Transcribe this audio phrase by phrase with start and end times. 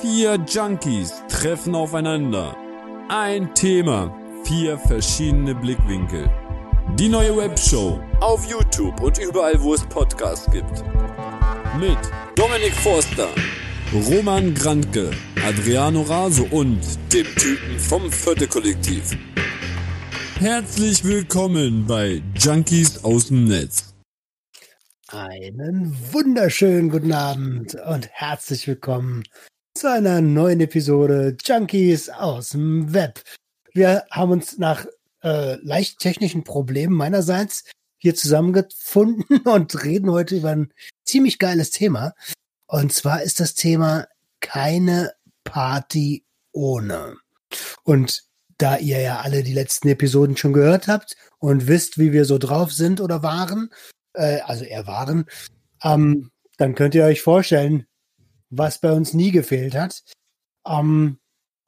[0.00, 2.56] Vier Junkies treffen aufeinander.
[3.08, 6.28] Ein Thema, vier verschiedene Blickwinkel.
[6.98, 10.82] Die neue Webshow auf YouTube und überall, wo es Podcasts gibt.
[11.78, 11.98] Mit
[12.34, 13.28] Dominik Forster,
[13.92, 15.10] Roman Grantke,
[15.46, 16.80] Adriano Raso und
[17.12, 19.16] dem Typen vom Vierte Kollektiv.
[20.40, 23.94] Herzlich willkommen bei Junkies aus dem Netz.
[25.08, 29.22] Einen wunderschönen guten Abend und herzlich willkommen
[29.84, 33.20] zu einer neuen Episode Junkies aus dem Web.
[33.74, 34.86] Wir haben uns nach
[35.22, 37.64] äh, leicht technischen Problemen meinerseits
[37.98, 40.72] hier zusammengefunden und reden heute über ein
[41.04, 42.14] ziemlich geiles Thema.
[42.66, 44.06] Und zwar ist das Thema
[44.40, 45.12] keine
[45.44, 47.16] Party ohne.
[47.82, 48.22] Und
[48.56, 52.38] da ihr ja alle die letzten Episoden schon gehört habt und wisst, wie wir so
[52.38, 53.68] drauf sind oder waren,
[54.14, 55.26] äh, also eher waren,
[55.82, 57.86] ähm, dann könnt ihr euch vorstellen,
[58.58, 60.02] was bei uns nie gefehlt hat.
[60.66, 61.18] Ähm,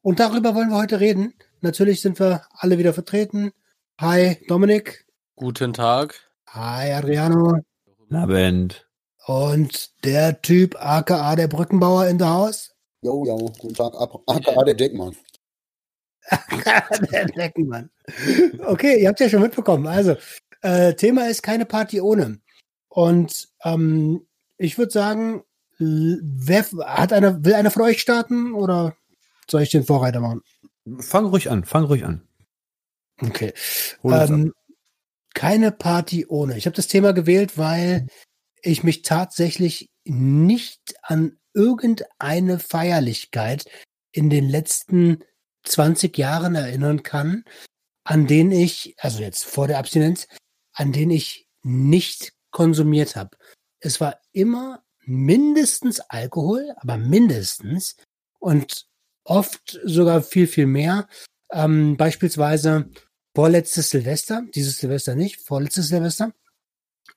[0.02, 1.34] und darüber wollen wir heute reden.
[1.60, 3.52] Natürlich sind wir alle wieder vertreten.
[4.00, 5.06] Hi, Dominik.
[5.36, 6.14] Guten Tag.
[6.48, 7.58] Hi, Adriano.
[8.10, 8.86] Abend.
[9.26, 12.74] Und der Typ aka der Brückenbauer in der Haus.
[13.02, 15.16] Jo, jo, guten Tag, aka der Deckmann.
[17.12, 17.90] der Deckenmann.
[18.64, 19.86] Okay, ihr habt ja schon mitbekommen.
[19.86, 20.16] Also,
[20.62, 22.40] äh, Thema ist keine Party ohne.
[22.88, 24.26] Und ähm,
[24.58, 25.44] ich würde sagen,
[25.78, 28.96] wer hat einer, will einer von euch starten oder
[29.48, 30.42] soll ich den Vorreiter machen?
[31.00, 32.26] Fang ruhig an, fang ruhig an.
[33.20, 33.52] Okay.
[34.04, 34.52] Ähm,
[35.34, 36.56] keine Party ohne.
[36.56, 38.06] Ich habe das Thema gewählt, weil
[38.62, 43.64] ich mich tatsächlich nicht an irgendeine Feierlichkeit
[44.12, 45.24] in den letzten
[45.64, 47.44] 20 Jahren erinnern kann,
[48.04, 50.28] an denen ich, also jetzt vor der Abstinenz,
[50.72, 53.36] an denen ich nicht konsumiert habe.
[53.80, 57.96] Es war immer mindestens Alkohol, aber mindestens
[58.38, 58.86] und
[59.24, 61.08] oft sogar viel, viel mehr.
[61.52, 62.90] Ähm, beispielsweise
[63.34, 66.32] vorletztes Silvester, dieses Silvester nicht, vorletztes Silvester,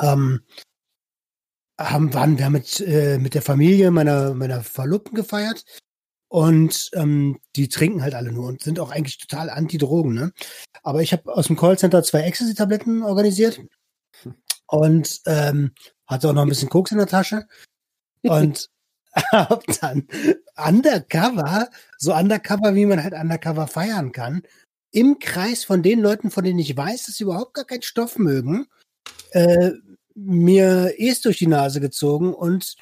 [0.02, 0.42] ähm,
[1.80, 5.64] haben, waren wir mit, äh, mit der Familie meiner, meiner Verlobten gefeiert
[6.28, 10.14] und ähm, die trinken halt alle nur und sind auch eigentlich total anti-Drogen.
[10.14, 10.32] Ne?
[10.84, 13.62] Aber ich habe aus dem Callcenter zwei Ecstasy-Tabletten organisiert
[14.68, 15.72] und ähm,
[16.06, 17.48] hatte auch noch ein bisschen Koks in der Tasche
[18.24, 18.70] und
[19.32, 20.08] hab dann
[20.56, 24.44] undercover, so undercover, wie man halt undercover feiern kann,
[24.92, 28.18] im Kreis von den Leuten, von denen ich weiß, dass sie überhaupt gar keinen Stoff
[28.18, 28.68] mögen,
[29.32, 29.72] äh,
[30.16, 32.76] mir Es durch die Nase gezogen und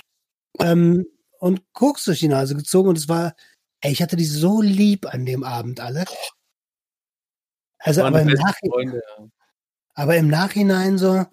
[0.59, 1.05] ähm,
[1.39, 3.35] und Koks durch die Nase gezogen und es war,
[3.81, 6.05] ey, ich hatte die so lieb an dem Abend alle.
[7.79, 9.01] Also aber im, Nachhinein,
[9.93, 11.25] aber im Nachhinein so,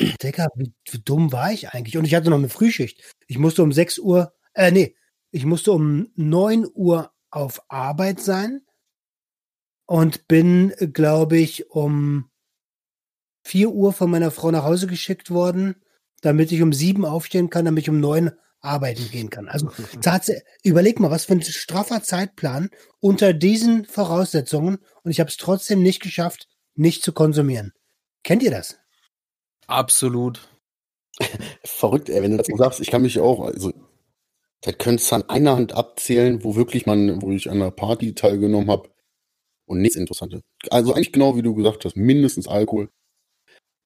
[0.00, 1.96] Digga, wie, wie, dumm war ich eigentlich?
[1.96, 3.02] Und ich hatte noch eine Frühschicht.
[3.26, 4.94] Ich musste um 6 Uhr, äh, nee,
[5.30, 8.62] ich musste um 9 Uhr auf Arbeit sein
[9.86, 12.30] und bin, glaube ich, um
[13.44, 15.76] 4 Uhr von meiner Frau nach Hause geschickt worden,
[16.20, 19.48] damit ich um 7 aufstehen kann, damit ich um 9 arbeiten gehen kann.
[19.48, 19.70] Also
[20.64, 22.70] überleg mal, was für ein straffer Zeitplan
[23.00, 27.72] unter diesen Voraussetzungen und ich habe es trotzdem nicht geschafft, nicht zu konsumieren.
[28.22, 28.78] Kennt ihr das?
[29.68, 30.48] Absolut.
[31.64, 33.72] Verrückt, ey, wenn du das sagst, ich kann mich auch, also,
[34.62, 38.14] da könntest du an einer Hand abzählen, wo wirklich man, wo ich an einer Party
[38.14, 38.90] teilgenommen habe
[39.66, 40.42] und nichts Interessantes.
[40.70, 42.90] Also eigentlich genau wie du gesagt hast, mindestens Alkohol,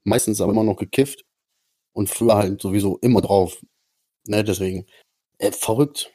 [0.04, 1.24] meistens aber immer noch gekifft
[1.92, 3.60] und früher halt sowieso immer drauf.
[4.26, 4.86] Ne, deswegen,
[5.38, 6.12] äh, verrückt.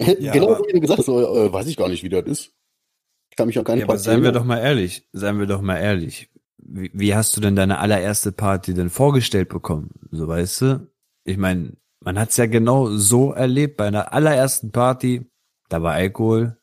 [0.18, 2.52] Ja, genau wie du gesagt hast, so, äh, weiß ich gar nicht, wie das ist.
[3.30, 5.46] Ich kann mich auch gar nicht ja, aber seien wir doch mal ehrlich, seien wir
[5.46, 6.30] doch mal ehrlich
[6.66, 9.90] wie, wie hast du denn deine allererste Party denn vorgestellt bekommen?
[10.10, 10.88] So weißt du?
[11.24, 15.30] Ich meine, man hat's ja genau so erlebt bei einer allerersten Party.
[15.68, 16.58] Da war Alkohol,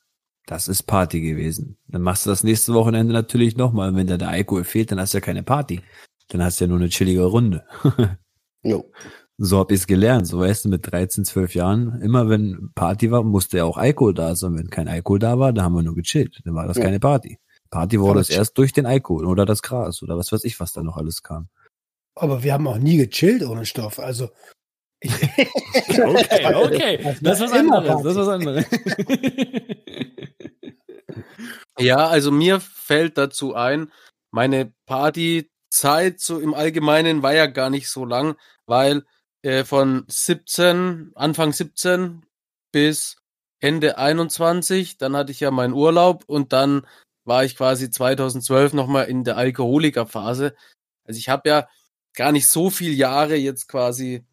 [0.45, 1.77] das ist Party gewesen.
[1.87, 3.95] Dann machst du das nächste Wochenende natürlich nochmal.
[3.95, 5.81] Wenn da der Alkohol fehlt, dann hast du ja keine Party.
[6.27, 7.65] Dann hast du ja nur eine chillige Runde.
[8.63, 8.91] jo.
[9.37, 10.27] So hab ich's gelernt.
[10.27, 14.13] So weißt du, mit 13, 12 Jahren, immer wenn Party war, musste ja auch Alkohol
[14.13, 14.55] da sein.
[14.55, 16.41] Wenn kein Alkohol da war, dann haben wir nur gechillt.
[16.45, 16.83] Dann war das ja.
[16.83, 17.39] keine Party.
[17.71, 20.73] Party wurde es erst durch den Alkohol oder das Gras oder was weiß ich, was
[20.73, 21.47] da noch alles kam.
[22.15, 23.97] Aber wir haben auch nie gechillt ohne Stoff.
[23.97, 24.29] Also.
[25.03, 25.47] okay,
[26.55, 27.15] okay.
[27.21, 28.03] Das ist was anderes.
[28.03, 28.65] Das ist was anderes.
[31.79, 33.91] ja, also mir fällt dazu ein,
[34.31, 38.35] meine Partyzeit so im Allgemeinen war ja gar nicht so lang,
[38.65, 39.05] weil
[39.43, 42.25] äh, von 17, Anfang 17
[42.73, 43.15] bis
[43.61, 46.85] Ende 21, dann hatte ich ja meinen Urlaub und dann
[47.31, 50.53] war ich quasi 2012 nochmal in der Alkoholikerphase.
[51.05, 51.67] Also ich habe ja
[52.13, 54.25] gar nicht so viele Jahre jetzt quasi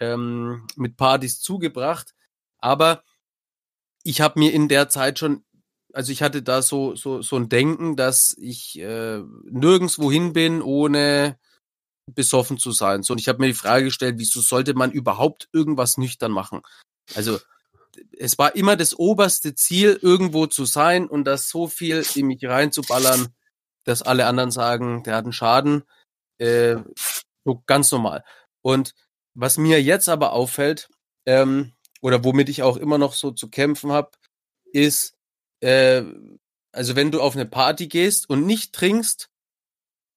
[0.00, 2.14] ähm, mit Partys zugebracht,
[2.56, 3.04] aber
[4.04, 5.44] ich habe mir in der Zeit schon,
[5.92, 10.62] also ich hatte da so so so ein Denken, dass ich äh, nirgends wohin bin,
[10.62, 11.38] ohne
[12.14, 13.02] besoffen zu sein.
[13.02, 16.62] So, und ich habe mir die Frage gestellt, wieso sollte man überhaupt irgendwas nüchtern machen?
[17.14, 17.38] Also
[18.18, 22.44] es war immer das oberste Ziel, irgendwo zu sein und das so viel in mich
[22.44, 23.28] reinzuballern,
[23.84, 25.84] dass alle anderen sagen, der hat einen Schaden.
[26.38, 26.76] Äh,
[27.44, 28.24] so ganz normal.
[28.62, 28.94] Und
[29.34, 30.88] was mir jetzt aber auffällt,
[31.26, 34.10] ähm, oder womit ich auch immer noch so zu kämpfen habe,
[34.72, 35.16] ist,
[35.60, 36.02] äh,
[36.72, 39.30] also wenn du auf eine Party gehst und nicht trinkst,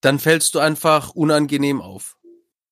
[0.01, 2.17] dann fällst du einfach unangenehm auf.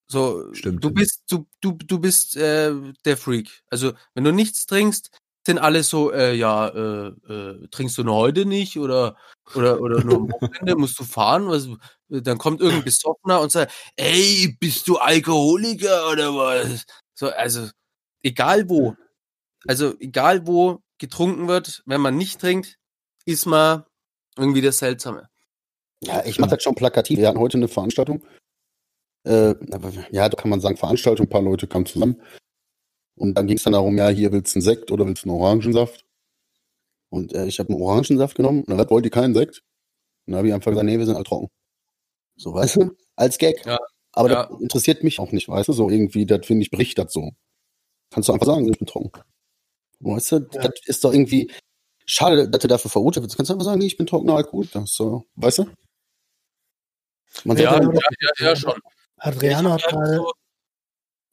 [0.07, 0.83] So, Stimmt.
[0.83, 2.73] du bist, du, du, du bist äh,
[3.05, 3.63] der Freak.
[3.69, 5.11] Also, wenn du nichts trinkst,
[5.45, 9.15] sind alle so, äh, ja, äh, äh, trinkst du nur heute nicht oder
[9.55, 11.47] oder oder nur am Wochenende musst du fahren?
[11.47, 11.67] Was,
[12.09, 16.85] dann kommt irgendein Besoffener und sagt, ey, bist du Alkoholiker oder was?
[17.13, 17.69] So, also
[18.23, 18.95] egal wo,
[19.67, 22.77] also egal wo getrunken wird, wenn man nicht trinkt,
[23.25, 23.83] ist man
[24.37, 25.29] irgendwie das Seltsame.
[26.03, 27.19] Ja, ich mache das schon plakativ.
[27.19, 28.23] Wir hatten heute eine Veranstaltung.
[29.27, 29.55] Äh,
[30.11, 32.21] ja, da kann man sagen, Veranstaltung, ein paar Leute kamen zusammen.
[33.15, 35.29] Und dann ging es dann darum, ja, hier willst du einen Sekt oder willst du
[35.29, 36.05] einen Orangensaft?
[37.09, 39.63] Und äh, ich habe einen Orangensaft genommen und dann wollte ich keinen Sekt.
[40.25, 41.49] Und dann habe ich einfach gesagt, nee, wir sind alle trocken.
[42.35, 42.95] So, weißt du?
[43.15, 43.65] Als Gag.
[43.65, 43.79] Ja.
[44.11, 44.45] Aber ja.
[44.45, 45.73] das interessiert mich auch nicht, weißt du?
[45.73, 47.31] So irgendwie, das finde ich, bricht das so.
[48.11, 49.11] Kannst du einfach sagen, ich bin trocken.
[49.99, 50.61] Weißt du, ja.
[50.61, 51.51] das ist doch irgendwie
[52.05, 53.35] schade, dass du dafür verurteilt wirst.
[53.35, 54.85] Kannst du einfach sagen, nee, ich bin trockener Alkoholiker.
[54.85, 55.65] So, weißt du?
[57.43, 58.79] Man ja, ja, ja, ja, schon.
[59.17, 60.25] Adriano hat gerade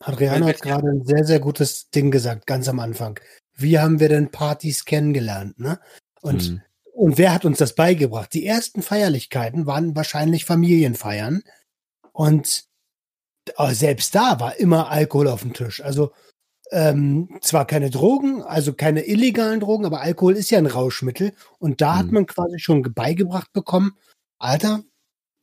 [0.01, 3.19] Adriano hat gerade ein sehr, sehr gutes Ding gesagt, ganz am Anfang.
[3.55, 5.81] Wie haben wir denn Partys kennengelernt, ne?
[6.21, 6.63] Und, mhm.
[6.93, 8.33] und wer hat uns das beigebracht?
[8.35, 11.43] Die ersten Feierlichkeiten waren wahrscheinlich Familienfeiern.
[12.13, 12.65] Und
[13.71, 15.83] selbst da war immer Alkohol auf dem Tisch.
[15.83, 16.13] Also
[16.71, 21.33] ähm, zwar keine Drogen, also keine illegalen Drogen, aber Alkohol ist ja ein Rauschmittel.
[21.59, 21.99] Und da mhm.
[21.99, 23.97] hat man quasi schon beigebracht bekommen,
[24.39, 24.83] Alter,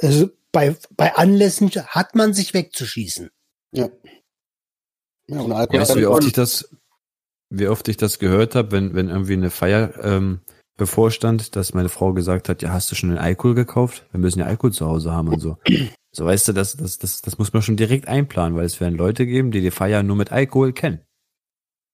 [0.01, 3.29] also bei, bei Anlässen hat man sich wegzuschießen.
[3.71, 3.89] Ja.
[5.27, 6.75] Ja, und Alkohol weißt du, wie oft ich das,
[7.49, 10.41] wie oft ich das gehört habe, wenn, wenn irgendwie eine Feier ähm,
[10.77, 14.07] bevorstand, dass meine Frau gesagt hat, ja, hast du schon den Alkohol gekauft?
[14.11, 15.57] Wir müssen ja Alkohol zu Hause haben und so.
[16.13, 18.97] So weißt du, das, das, das, das muss man schon direkt einplanen, weil es werden
[18.97, 20.99] Leute geben, die die Feier nur mit Alkohol kennen.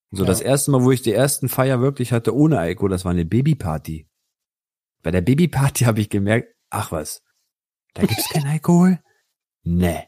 [0.10, 0.28] So, ja.
[0.28, 3.26] das erste Mal, wo ich die ersten Feier wirklich hatte ohne Alkohol, das war eine
[3.26, 4.08] Babyparty.
[5.04, 7.22] Bei der Babyparty habe ich gemerkt, ach was,
[7.98, 9.00] da gibt's kein Alkohol?
[9.64, 10.04] Nee.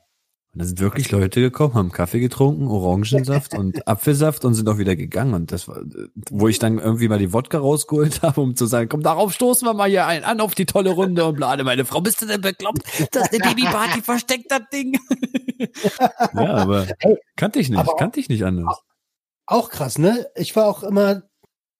[0.53, 4.80] Und da sind wirklich Leute gekommen, haben Kaffee getrunken, Orangensaft und Apfelsaft und sind auch
[4.80, 5.36] wieder gegangen.
[5.36, 5.81] Und das war,
[6.31, 9.68] wo ich dann irgendwie mal die Wodka rausgeholt habe, um zu sagen, komm, darauf stoßen
[9.68, 11.63] wir mal hier ein, an auf die tolle Runde und blade.
[11.63, 12.81] Meine Frau, bist du denn bekloppt?
[13.12, 15.00] Das ist eine Babyparty, versteckt das Ding.
[16.33, 16.88] ja, aber
[17.35, 18.81] kannte ich nicht, kannte ich nicht anders.
[19.45, 20.27] Auch krass, ne?
[20.35, 21.24] Ich war auch immer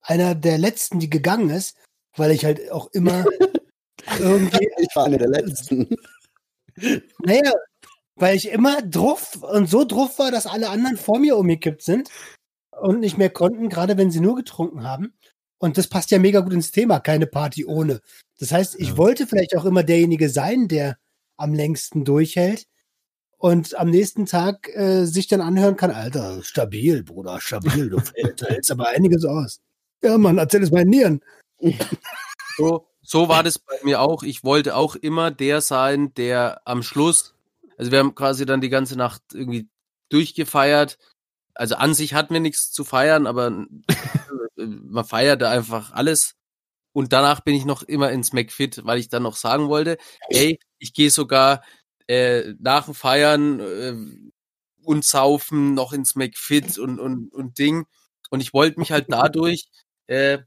[0.02, 1.76] einer der Letzten, die gegangen ist,
[2.16, 3.26] weil ich halt auch immer
[4.20, 4.70] irgendwie.
[4.80, 5.88] Ich war einer der Letzten.
[7.20, 7.54] Naja,
[8.16, 12.10] weil ich immer druff und so druff war, dass alle anderen vor mir umgekippt sind
[12.80, 15.14] und nicht mehr konnten, gerade wenn sie nur getrunken haben.
[15.58, 18.02] Und das passt ja mega gut ins Thema, keine Party ohne.
[18.40, 18.98] Das heißt, ich ja.
[18.98, 20.98] wollte vielleicht auch immer derjenige sein, der
[21.36, 22.66] am längsten durchhält
[23.38, 28.02] und am nächsten Tag äh, sich dann anhören kann, Alter, stabil, Bruder, stabil, du
[28.48, 29.60] hältst aber einiges aus.
[30.04, 31.22] Ja, Mann, erzähl es meinen Nieren.
[32.58, 34.24] So, so war das bei mir auch.
[34.24, 37.34] Ich wollte auch immer der sein, der am Schluss
[37.80, 39.70] also wir haben quasi dann die ganze Nacht irgendwie
[40.10, 40.98] durchgefeiert.
[41.56, 43.66] Also an sich hatten wir nichts zu feiern, aber
[44.58, 46.36] man feierte einfach alles.
[46.92, 49.98] Und danach bin ich noch immer ins McFit, weil ich dann noch sagen wollte,
[50.28, 51.64] ey, ich gehe sogar
[52.08, 53.96] äh, nach dem Feiern äh,
[54.84, 57.86] und Saufen noch ins McFit und, und, und Ding.
[58.30, 59.70] Und ich wollte mich halt dadurch,
[60.08, 60.40] äh,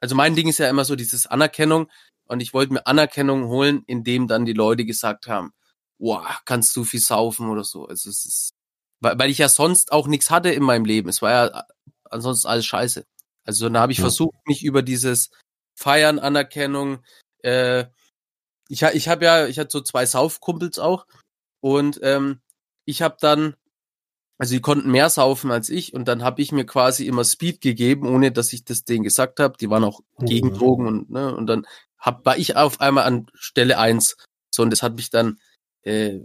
[0.00, 1.90] also mein Ding ist ja immer so dieses Anerkennung.
[2.26, 5.52] Und ich wollte mir Anerkennung holen, indem dann die Leute gesagt haben,
[5.98, 7.86] wow, kannst du viel saufen oder so.
[7.86, 8.54] Also es ist,
[9.00, 11.08] weil, weil ich ja sonst auch nichts hatte in meinem Leben.
[11.08, 11.64] Es war ja
[12.04, 13.04] ansonsten alles scheiße.
[13.44, 14.04] Also da habe ich ja.
[14.04, 15.30] versucht, mich über dieses
[15.74, 17.04] Feiern, Anerkennung,
[17.42, 17.86] äh,
[18.68, 21.06] ich, ich habe ja, ich hatte so zwei Saufkumpels auch
[21.60, 22.40] und ähm,
[22.84, 23.56] ich habe dann,
[24.40, 27.60] also die konnten mehr saufen als ich und dann habe ich mir quasi immer Speed
[27.60, 29.58] gegeben, ohne dass ich das denen gesagt habe.
[29.60, 30.54] Die waren auch gegen mhm.
[30.54, 31.66] Drogen und ne, und dann
[31.98, 34.16] hab, war ich auf einmal an Stelle eins.
[34.50, 35.38] So und das hat mich dann
[35.82, 36.20] äh,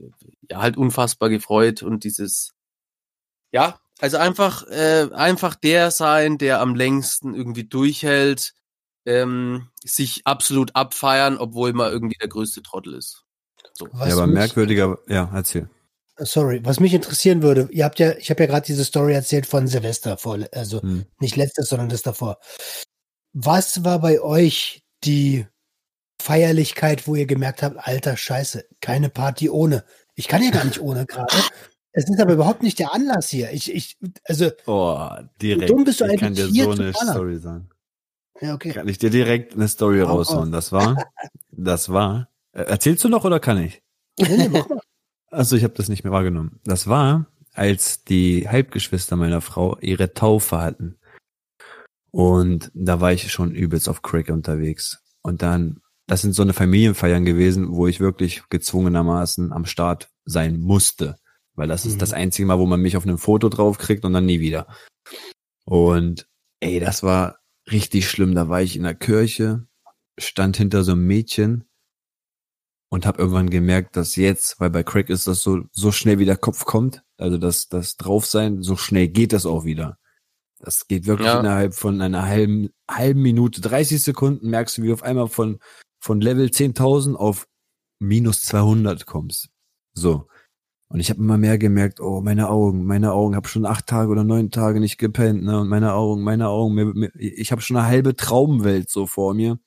[0.50, 2.54] ja halt unfassbar gefreut und dieses
[3.52, 8.54] ja also einfach äh, einfach der sein, der am längsten irgendwie durchhält,
[9.06, 13.26] ähm, sich absolut abfeiern, obwohl man irgendwie der größte Trottel ist.
[13.74, 13.88] So.
[13.88, 15.70] ja, aber merkwürdiger, ja, erzähl.
[16.18, 19.46] Sorry, was mich interessieren würde, ihr habt ja, ich habe ja gerade diese Story erzählt
[19.46, 21.06] von Silvester vor, also hm.
[21.20, 22.38] nicht letztes, sondern das davor.
[23.34, 25.46] Was war bei euch die
[26.22, 29.84] Feierlichkeit, wo ihr gemerkt habt, alter Scheiße, keine Party ohne.
[30.16, 31.36] Ich kann ja gar nicht ohne gerade.
[31.92, 33.52] Es ist aber überhaupt nicht der Anlass hier.
[33.52, 34.50] Ich, ich, also.
[34.66, 35.10] Oh,
[35.42, 35.70] direkt.
[35.70, 37.70] Dumm bist du ich kann dir so eine Story sagen.
[38.42, 38.72] Ja, okay.
[38.72, 40.50] Kann ich dir direkt eine Story oh, raushauen.
[40.50, 40.52] Oh.
[40.52, 41.06] Das war,
[41.52, 42.30] das war.
[42.54, 43.82] Äh, erzählst du noch oder kann ich?
[44.18, 44.80] Nee, nee, mach mal.
[45.36, 46.62] Also ich habe das nicht mehr wahrgenommen.
[46.64, 50.98] Das war, als die Halbgeschwister meiner Frau ihre Taufe hatten.
[52.10, 55.04] Und da war ich schon übelst auf Crack unterwegs.
[55.22, 60.58] Und dann, das sind so eine Familienfeiern gewesen, wo ich wirklich gezwungenermaßen am Start sein
[60.58, 61.18] musste.
[61.56, 61.92] Weil das mhm.
[61.92, 64.40] ist das einzige Mal, wo man mich auf einem Foto drauf kriegt und dann nie
[64.40, 64.68] wieder.
[65.66, 66.30] Und
[66.62, 67.40] ey, das war
[67.70, 68.36] richtig schlimm.
[68.36, 69.68] Da war ich in der Kirche,
[70.18, 71.66] stand hinter so einem Mädchen
[72.90, 76.26] und habe irgendwann gemerkt, dass jetzt, weil bei Crack ist das so so schnell wie
[76.26, 79.98] der Kopf kommt, also das das draufsein, so schnell geht das auch wieder.
[80.60, 81.40] Das geht wirklich ja.
[81.40, 85.60] innerhalb von einer halben halben Minute, 30 Sekunden merkst du, wie du auf einmal von
[86.00, 87.48] von Level 10.000 auf
[88.00, 89.50] minus 200 kommst.
[89.94, 90.28] So.
[90.88, 94.12] Und ich habe immer mehr gemerkt, oh, meine Augen, meine Augen, habe schon acht Tage
[94.12, 95.62] oder neun Tage nicht gepennt, ne?
[95.62, 99.34] Und meine Augen, meine Augen, mir, mir, ich habe schon eine halbe Traumwelt so vor
[99.34, 99.60] mir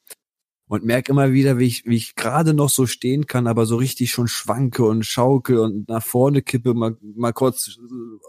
[0.68, 3.76] und merke immer wieder, wie ich, wie ich gerade noch so stehen kann, aber so
[3.76, 7.78] richtig schon schwanke und schaukel und nach vorne kippe, mal, mal kurz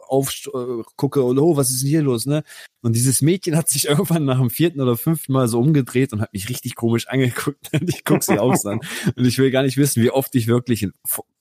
[0.08, 2.44] auf, äh, gucke, oh, was ist denn hier los, ne?
[2.82, 6.22] Und dieses Mädchen hat sich irgendwann nach dem vierten oder fünften Mal so umgedreht und
[6.22, 7.70] hat mich richtig komisch angeguckt.
[7.74, 8.80] Und ich guck sie aus an.
[9.16, 10.88] Und ich will gar nicht wissen, wie oft ich wirklich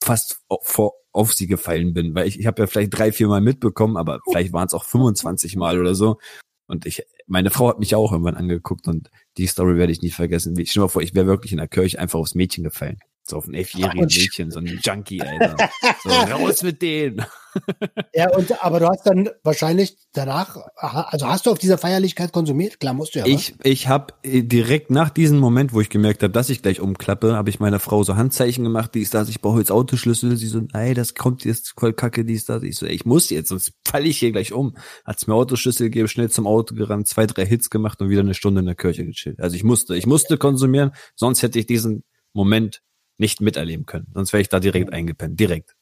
[0.03, 3.41] fast vor, auf sie gefallen bin, weil ich, ich habe ja vielleicht drei, vier Mal
[3.41, 6.19] mitbekommen, aber vielleicht waren es auch 25 Mal oder so.
[6.69, 10.11] Und ich, meine Frau hat mich auch irgendwann angeguckt und die Story werde ich nie
[10.11, 10.57] vergessen.
[10.59, 12.99] Ich stell mir vor, ich wäre wirklich in der Kirche einfach aufs Mädchen gefallen.
[13.29, 15.71] So auf ein elfjährigen Mädchen, so ein Junkie, Alter.
[16.03, 17.25] So, raus mit denen.
[18.15, 22.81] ja, und, aber du hast dann wahrscheinlich danach, also hast du auf dieser Feierlichkeit konsumiert?
[22.81, 23.27] Klar, musst du ja.
[23.27, 26.81] Ich, ich habe äh, direkt nach diesem Moment, wo ich gemerkt habe, dass ich gleich
[26.81, 30.37] umklappe, habe ich meiner Frau so Handzeichen gemacht, die ist da, ich brauche jetzt Autoschlüssel.
[30.37, 32.61] Sie so, ey, das kommt jetzt voll kacke, die ist da.
[32.63, 34.77] Ich so, ey, ich muss jetzt, sonst falle ich hier gleich um.
[35.05, 38.35] Hat's mir Autoschlüssel gegeben, schnell zum Auto gerannt, zwei, drei Hits gemacht und wieder eine
[38.35, 39.41] Stunde in der Kirche gechillt.
[39.41, 42.83] Also ich musste, ich musste konsumieren, sonst hätte ich diesen Moment
[43.19, 44.07] nicht miterleben können.
[44.15, 45.39] Sonst wäre ich da direkt eingepennt.
[45.39, 45.75] Direkt.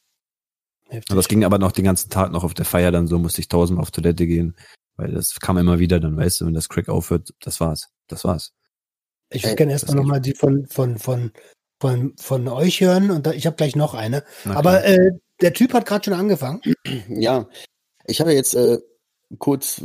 [0.88, 1.10] Heftig.
[1.10, 3.40] Und das ging aber noch den ganzen Tag noch auf der Feier, dann so musste
[3.40, 4.56] ich tausendmal auf Toilette gehen.
[4.96, 7.90] Weil das kam immer wieder, dann weißt du, wenn das Crack aufhört, das war's.
[8.08, 8.52] Das war's.
[9.30, 11.32] Ich würde gerne erstmal nochmal die von, von, von,
[11.80, 14.24] von, von euch hören und da, ich habe gleich noch eine.
[14.44, 16.60] Aber äh, der Typ hat gerade schon angefangen.
[17.08, 17.48] Ja,
[18.06, 18.78] ich habe jetzt äh,
[19.38, 19.84] kurz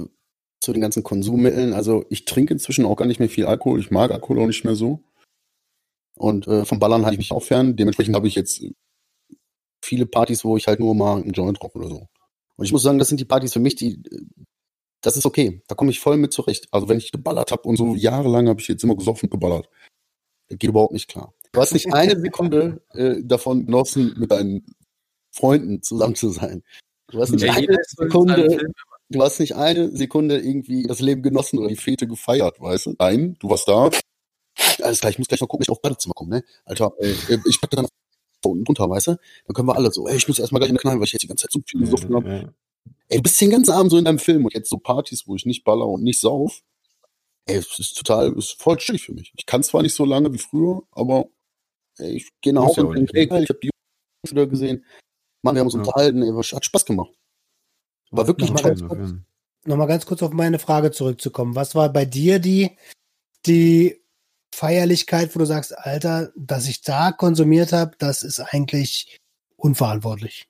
[0.61, 1.73] zu den ganzen Konsummitteln.
[1.73, 3.79] Also ich trinke inzwischen auch gar nicht mehr viel Alkohol.
[3.79, 5.03] Ich mag Alkohol auch nicht mehr so.
[6.15, 7.75] Und äh, vom Ballern halte ich mich auch fern.
[7.75, 8.63] Dementsprechend habe ich jetzt
[9.83, 12.07] viele Partys, wo ich halt nur mal einen Joint rauche oder so.
[12.57, 14.03] Und ich muss sagen, das sind die Partys für mich, die,
[15.01, 15.61] das ist okay.
[15.67, 16.67] Da komme ich voll mit zurecht.
[16.71, 19.69] Also wenn ich geballert habe und so jahrelang habe ich jetzt immer gesoffen geballert.
[20.47, 21.33] Das geht überhaupt nicht klar.
[21.51, 24.65] Du hast nicht eine Sekunde äh, davon genossen, mit deinen
[25.31, 26.63] Freunden zusammen zu sein.
[27.07, 28.71] Du hast nicht ja, eine Sekunde,
[29.09, 32.95] du hast nicht eine Sekunde irgendwie das Leben genossen oder die Fete gefeiert, weißt du?
[32.99, 33.89] Nein, du warst da,
[34.81, 36.43] alles klar, ich muss gleich noch gucken, ich auf Badezimmer komme, ne?
[36.65, 37.13] Alter, äh,
[37.45, 37.87] ich packe dann
[38.45, 39.17] unten drunter, weißt du?
[39.45, 41.13] Dann können wir alle so, ey, ich muss erstmal gleich in den Knall, weil ich
[41.13, 42.29] jetzt die ganze Zeit so viel gesoffen habe.
[42.29, 42.53] Ja.
[43.09, 45.35] Ey, du bist den ganzen Abend so in deinem Film und jetzt so Partys, wo
[45.35, 46.61] ich nicht baller und nicht sauf.
[47.45, 49.33] Ey, es ist total, es ist voll chillig für mich.
[49.35, 51.25] Ich kann zwar nicht so lange wie früher, aber
[51.97, 54.85] ey, ich gehe nach Hause und denke, ey, geil, ich habe die Jungs wieder gesehen.
[55.43, 55.79] Mann, wir haben uns ja.
[55.79, 57.11] unterhalten, ey, hat Spaß gemacht.
[58.11, 59.13] War wirklich nochmal ganz, kurz,
[59.65, 61.55] noch mal ganz kurz auf meine Frage zurückzukommen.
[61.55, 62.71] Was war bei dir die,
[63.45, 64.00] die
[64.53, 69.19] Feierlichkeit, wo du sagst, Alter, dass ich da konsumiert habe, das ist eigentlich
[69.55, 70.47] unverantwortlich.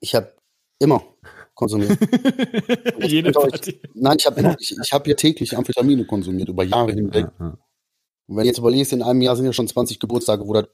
[0.00, 0.34] Ich habe
[0.78, 1.02] immer
[1.54, 1.98] konsumiert.
[3.00, 7.28] Jede euch, nein, ich habe ich, ich hab hier täglich Amphetamine konsumiert, über Jahre hinweg.
[7.38, 10.66] Und wenn du jetzt überlegst, in einem Jahr sind ja schon 20 Geburtstage, wo da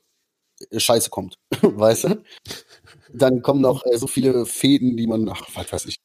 [0.77, 2.23] Scheiße kommt, weißt du?
[3.13, 5.97] Dann kommen noch äh, so viele Fäden, die man, ach, was weiß ich.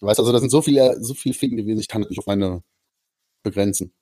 [0.00, 2.18] Weißt du, also da sind so viele, so viele Fäden gewesen, ich kann das nicht
[2.18, 2.62] auf eine
[3.42, 3.92] begrenzen.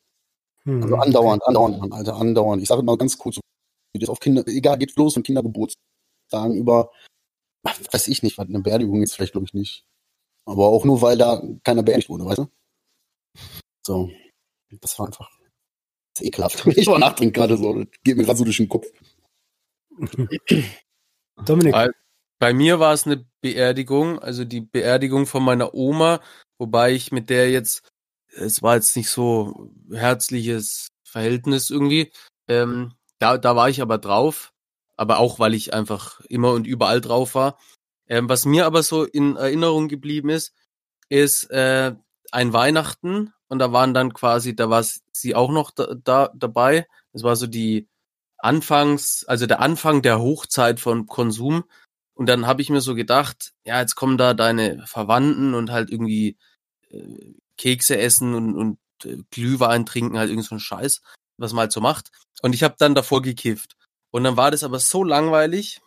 [0.65, 0.83] Hm.
[0.83, 2.63] Also andauernd, andauernd, Mann, Alter, andauernd.
[2.63, 3.41] Ich sage mal ganz kurz,
[3.93, 6.91] wie das auf Kinder, egal, geht los von Kindergeburtstagen über,
[7.63, 9.85] weiß ich nicht, was eine Beerdigung ist, vielleicht glaube ich nicht.
[10.47, 12.49] Aber auch nur, weil da keiner beerdigt wurde, weißt du?
[13.87, 14.11] So.
[14.81, 15.29] Das war einfach
[16.15, 16.67] das ist ekelhaft.
[16.77, 18.87] Ich war nachdenken gerade so, das geht mir gerade so durch den Kopf.
[21.45, 21.75] Dominik.
[22.39, 26.21] Bei mir war es eine Beerdigung, also die Beerdigung von meiner Oma,
[26.59, 27.87] wobei ich mit der jetzt
[28.37, 32.13] es war jetzt nicht so herzliches Verhältnis irgendwie.
[32.49, 34.53] Ähm, da, da war ich aber drauf,
[34.97, 37.59] aber auch weil ich einfach immer und überall drauf war.
[38.09, 40.55] Ähm, was mir aber so in Erinnerung geblieben ist,
[41.09, 41.95] ist, äh,
[42.33, 46.87] ein Weihnachten und da waren dann quasi, da war sie auch noch da, da dabei.
[47.13, 47.89] Es war so die
[48.39, 51.65] Anfangs, also der Anfang der Hochzeit von Konsum.
[52.15, 55.91] Und dann habe ich mir so gedacht, ja, jetzt kommen da deine Verwandten und halt
[55.91, 56.37] irgendwie
[56.91, 61.03] äh, Kekse essen und, und äh, Glühwein trinken, halt irgend so ein Scheiß,
[61.37, 62.11] was man halt so macht.
[62.43, 63.77] Und ich habe dann davor gekifft.
[64.11, 65.81] Und dann war das aber so langweilig,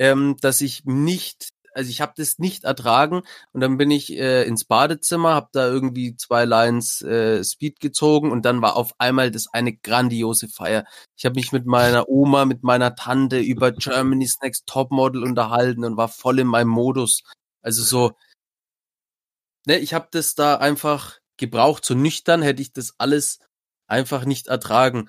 [0.00, 4.42] ähm, dass ich nicht also ich habe das nicht ertragen und dann bin ich äh,
[4.44, 9.30] ins Badezimmer, habe da irgendwie zwei Lines äh, Speed gezogen und dann war auf einmal
[9.30, 10.84] das eine grandiose Feier.
[11.16, 15.96] Ich habe mich mit meiner Oma, mit meiner Tante über Germany's Next Topmodel unterhalten und
[15.96, 17.22] war voll in meinem Modus.
[17.62, 18.12] Also so,
[19.70, 21.84] ne, ich habe das da einfach gebraucht.
[21.84, 23.38] So nüchtern hätte ich das alles
[23.86, 25.08] einfach nicht ertragen.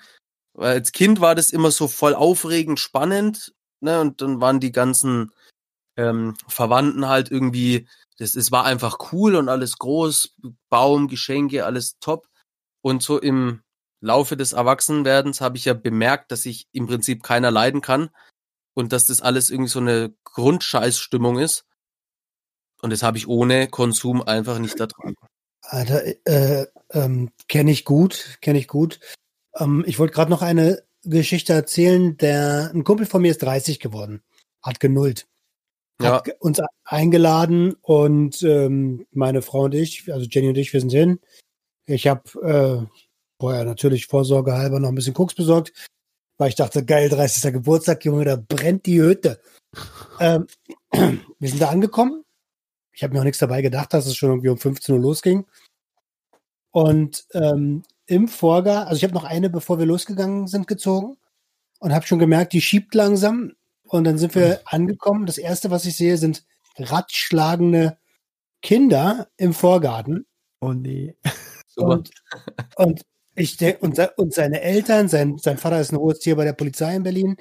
[0.54, 4.72] Weil als Kind war das immer so voll aufregend, spannend, ne, und dann waren die
[4.72, 5.32] ganzen
[5.98, 7.88] ähm, Verwandten halt irgendwie,
[8.18, 10.36] das, es war einfach cool und alles groß,
[10.70, 12.28] Baum, Geschenke, alles top.
[12.82, 13.62] Und so im
[14.00, 18.10] Laufe des Erwachsenwerdens habe ich ja bemerkt, dass ich im Prinzip keiner leiden kann
[18.76, 21.66] und dass das alles irgendwie so eine Grundscheißstimmung ist.
[22.82, 25.16] Und das habe ich ohne Konsum einfach nicht ertragen.
[25.62, 29.00] Alter, äh, ähm, kenne ich gut, kenne ich gut.
[29.56, 32.18] Ähm, ich wollte gerade noch eine Geschichte erzählen.
[32.18, 34.24] Der ein Kumpel von mir ist 30 geworden,
[34.62, 35.28] hat genullt
[36.02, 36.24] ja.
[36.40, 41.20] uns eingeladen und ähm, meine Frau und ich, also Jenny und ich, wir sind hin.
[41.86, 43.00] Ich habe äh,
[43.40, 45.74] vorher natürlich vorsorgehalber noch ein bisschen Koks besorgt,
[46.38, 47.54] weil ich dachte, geil, 30.
[47.54, 49.40] Geburtstag, Junge, da brennt die Hütte.
[50.20, 50.48] ähm,
[50.92, 52.24] wir sind da angekommen.
[53.02, 55.48] Ich habe mir auch nichts dabei gedacht, dass es schon irgendwie um 15 Uhr losging.
[56.70, 61.18] Und ähm, im Vorgar, also ich habe noch eine, bevor wir losgegangen sind, gezogen
[61.80, 63.54] und habe schon gemerkt, die schiebt langsam.
[63.86, 65.26] Und dann sind wir angekommen.
[65.26, 66.46] Das erste, was ich sehe, sind
[66.78, 67.98] ratschlagende
[68.62, 70.28] Kinder im Vorgarten.
[70.60, 71.16] Oh nee.
[71.76, 72.12] Und,
[72.76, 73.02] und
[73.34, 76.54] ich denke, und, und seine Eltern, sein, sein Vater ist ein hohes Tier bei der
[76.54, 77.38] Polizei in Berlin.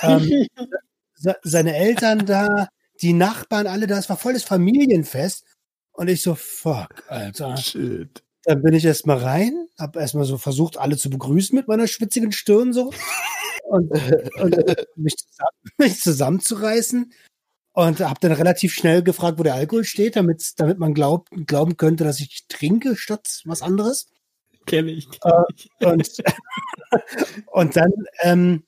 [0.00, 0.46] ähm,
[1.42, 2.68] seine Eltern da,
[3.02, 5.44] die Nachbarn, alle da, es war volles Familienfest.
[5.92, 7.56] Und ich so, fuck, Alter.
[7.56, 8.22] Shit.
[8.44, 12.30] Dann bin ich erstmal rein, hab erstmal so versucht, alle zu begrüßen mit meiner schwitzigen
[12.30, 12.92] Stirn so
[13.64, 13.90] und,
[14.40, 14.56] und
[14.96, 17.12] mich, zusammen, mich, zusammenzureißen.
[17.72, 21.76] Und habe dann relativ schnell gefragt, wo der Alkohol steht, damit, damit man glaubt, glauben
[21.76, 24.08] könnte, dass ich trinke statt was anderes.
[24.64, 25.08] Kenne ich.
[25.10, 25.70] Kenn ich.
[25.80, 26.16] Äh, und,
[27.52, 28.64] und dann, ähm,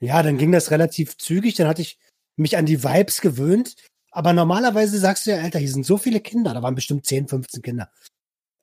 [0.00, 1.54] ja, dann ging das relativ zügig.
[1.54, 1.98] Dann hatte ich
[2.40, 3.76] mich an die Vibes gewöhnt.
[4.10, 6.54] Aber normalerweise sagst du ja, Alter, hier sind so viele Kinder.
[6.54, 7.90] Da waren bestimmt 10, 15 Kinder.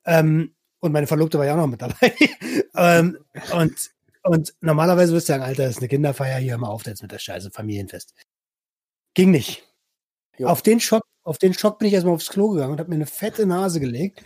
[0.05, 2.13] Ähm, und meine Verlobte war ja auch noch mit dabei.
[2.75, 3.17] ähm,
[3.53, 3.91] und
[4.27, 7.11] und normalerweise würdest du sagen, Alter, das ist eine Kinderfeier, hier mal auf jetzt mit
[7.11, 8.13] der Scheiße, Familienfest.
[9.13, 9.63] Ging nicht.
[10.43, 12.95] Auf den Schock, auf den Schock bin ich erstmal aufs Klo gegangen und habe mir
[12.95, 14.23] eine fette Nase gelegt.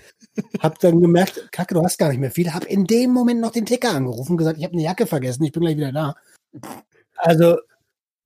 [0.60, 2.54] hab dann gemerkt, Kacke, du hast gar nicht mehr viel.
[2.54, 5.44] Hab in dem Moment noch den Ticker angerufen und gesagt, ich habe eine Jacke vergessen,
[5.44, 6.16] ich bin gleich wieder da.
[7.16, 7.58] Also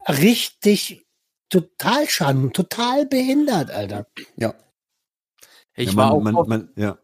[0.07, 1.04] richtig
[1.49, 4.07] total schaden, total behindert, Alter.
[4.37, 4.53] Ja.
[5.75, 6.97] Ich ja, man, war auch man, man, ja.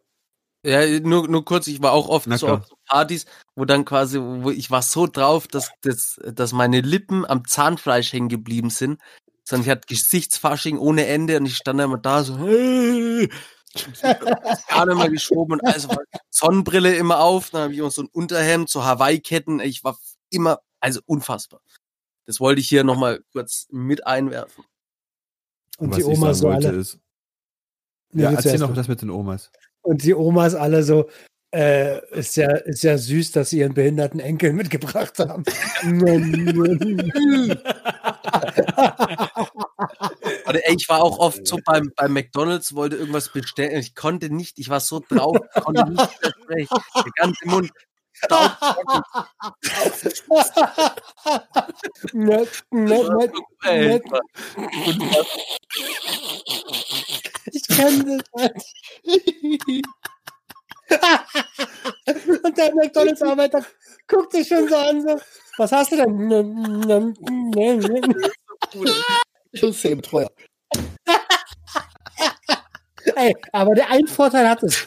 [0.64, 3.26] Ja, nur, nur kurz, ich war auch oft so auf Partys,
[3.56, 8.12] wo dann quasi, wo ich war so drauf, dass, dass, dass meine Lippen am Zahnfleisch
[8.12, 9.00] hängen geblieben sind.
[9.44, 13.28] Sondern ich hatte Gesichtsfasching ohne Ende und ich stand immer da so, hey,
[14.68, 15.88] gar nicht mehr geschoben und also
[16.30, 19.98] Sonnenbrille immer auf, dann habe ich auch so ein Unterhemd, so Hawaii-Ketten, ich war
[20.30, 21.60] immer, also unfassbar.
[22.26, 24.64] Das wollte ich hier nochmal kurz mit einwerfen.
[25.78, 26.70] Und Was die Oma so alle.
[26.72, 26.98] Ist.
[28.12, 29.50] Ja, erzähl noch das mit den Omas.
[29.80, 31.08] Und die Omas alle so,
[31.54, 35.44] äh, ist ja, ist ja süß, dass sie ihren behinderten Enkel mitgebracht haben.
[40.46, 43.78] Oder, ey, ich war auch oft so beim, beim McDonalds, wollte irgendwas bestellen.
[43.80, 46.02] Ich konnte nicht, ich war so drauf, ich konnte nicht
[46.42, 46.76] sprechen.
[46.96, 47.70] Der ganze Mund.
[52.12, 52.48] Nett.
[57.52, 58.62] Ich kenne das halt.
[62.44, 63.64] Und der McDonalds-Arbeiter
[64.06, 65.20] guckt sich schon so an, so,
[65.58, 67.14] was hast du denn?
[69.52, 70.30] Systembetreuer.
[73.16, 74.86] Ey, aber der ein Vorteil hat es.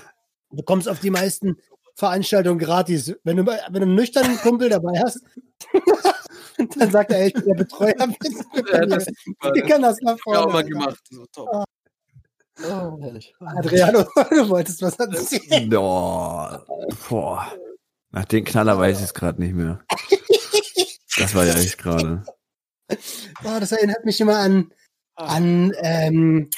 [0.52, 1.58] Du kommst auf die meisten
[1.96, 3.16] Veranstaltungen gratis.
[3.24, 5.22] Wenn du, wenn du einen nüchternen Kumpel dabei hast,
[6.78, 7.96] dann sagt er, ich bin der Betreuer.
[7.98, 10.40] Ja, das ich kann das nach vorne.
[10.40, 11.00] Ja, auch mal gemacht.
[11.10, 11.66] So, top.
[12.64, 13.34] Oh, herrlich.
[13.40, 15.74] Adriano, du wolltest was erzählen.
[15.76, 16.58] Oh,
[17.10, 17.52] boah.
[18.12, 19.84] Nach den Knaller weiß ich es gerade nicht mehr.
[21.18, 22.24] Das war ja echt gerade.
[23.44, 24.72] Oh, das erinnert mich immer an,
[25.16, 26.50] an ähm,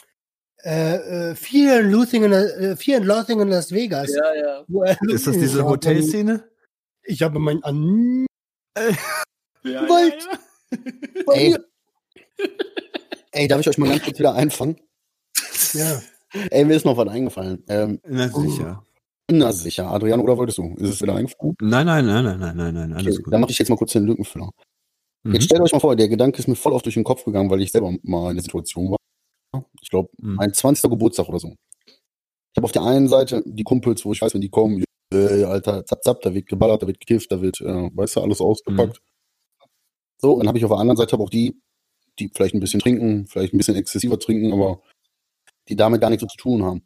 [0.72, 4.14] äh, Fear and Loathing in, äh, Fear and Loathing in Las Vegas.
[4.14, 4.64] Ja, ja.
[4.68, 6.44] Wo Ist das diese Hotelszene?
[7.04, 8.26] Ich habe mein an
[9.64, 10.28] Ja, Weit.
[11.26, 11.50] bei Ey.
[11.52, 11.66] mir.
[13.32, 14.78] Ey, darf ich euch mal ganz kurz wieder einfangen?
[15.74, 16.02] Ja.
[16.52, 17.64] Ey, mir ist noch was eingefallen.
[17.70, 18.84] Ähm, Na sicher.
[19.32, 20.76] na sicher, Adrian, oder wolltest du?
[20.78, 21.56] Ist es wieder eingefallen?
[21.62, 23.34] Nein, nein, nein, nein, nein, nein, nein, alles Okay, gut.
[23.34, 24.50] dann mache ich jetzt mal kurz den Lückenfüller.
[25.24, 25.34] Mhm.
[25.34, 27.50] Jetzt stellt euch mal vor, der Gedanke ist mir voll auf durch den Kopf gegangen,
[27.50, 28.97] weil ich selber mal in der Situation war.
[29.82, 30.36] Ich glaube, Mhm.
[30.36, 30.90] mein 20.
[30.90, 31.56] Geburtstag oder so.
[31.86, 34.84] Ich habe auf der einen Seite die Kumpels, wo ich weiß, wenn die kommen,
[35.14, 38.22] äh, Alter, zap, zap, da wird geballert, da wird gekifft, da wird, äh, weißt du,
[38.22, 39.02] alles ausgepackt.
[40.20, 41.62] So, und dann habe ich auf der anderen Seite aber auch die,
[42.20, 44.82] die vielleicht ein bisschen trinken, vielleicht ein bisschen exzessiver trinken, aber
[45.70, 46.82] die damit gar nichts so zu tun haben.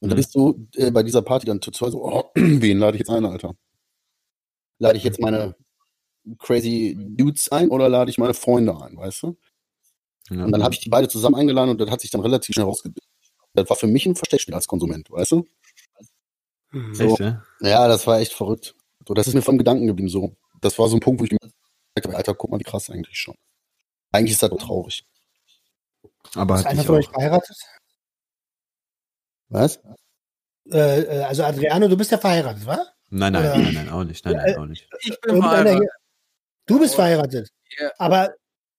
[0.00, 0.16] Und da Mhm.
[0.16, 3.24] bist du äh, bei dieser Party dann total so, oh, wen lade ich jetzt ein,
[3.26, 3.54] Alter?
[4.78, 5.56] Lade ich jetzt meine
[6.38, 9.36] crazy Dudes ein oder lade ich meine Freunde ein, weißt du?
[10.30, 10.44] Ja.
[10.44, 12.66] Und dann habe ich die beide zusammen eingeladen und das hat sich dann relativ schnell
[12.66, 13.04] rausgebildet.
[13.54, 15.46] Das war für mich ein Versteckspiel als Konsument, weißt du?
[16.70, 16.94] Mhm.
[16.94, 17.04] so.
[17.04, 17.42] Echt, ja?
[17.60, 18.74] Ja, das war echt verrückt.
[19.06, 20.08] So, das ist mir vom Gedanken geblieben.
[20.08, 21.38] So, das war so ein Punkt, wo ich mir
[22.04, 23.34] habe, Alter, guck mal, wie krass eigentlich schon.
[24.12, 25.04] Eigentlich ist das doch traurig.
[26.34, 27.56] Aber Ist einer von euch verheiratet?
[29.48, 29.80] Was?
[30.70, 32.78] Äh, äh, also Adriano, du bist ja verheiratet, wa?
[33.08, 34.24] Nein, nein, Oder- nein, nein, auch nicht.
[34.24, 34.88] Nein, nein, auch nicht.
[35.00, 35.78] Ich bin verheiratet.
[35.80, 35.90] hier.
[36.66, 37.48] Du bist verheiratet.
[37.78, 37.90] Ja.
[37.98, 38.32] Aber,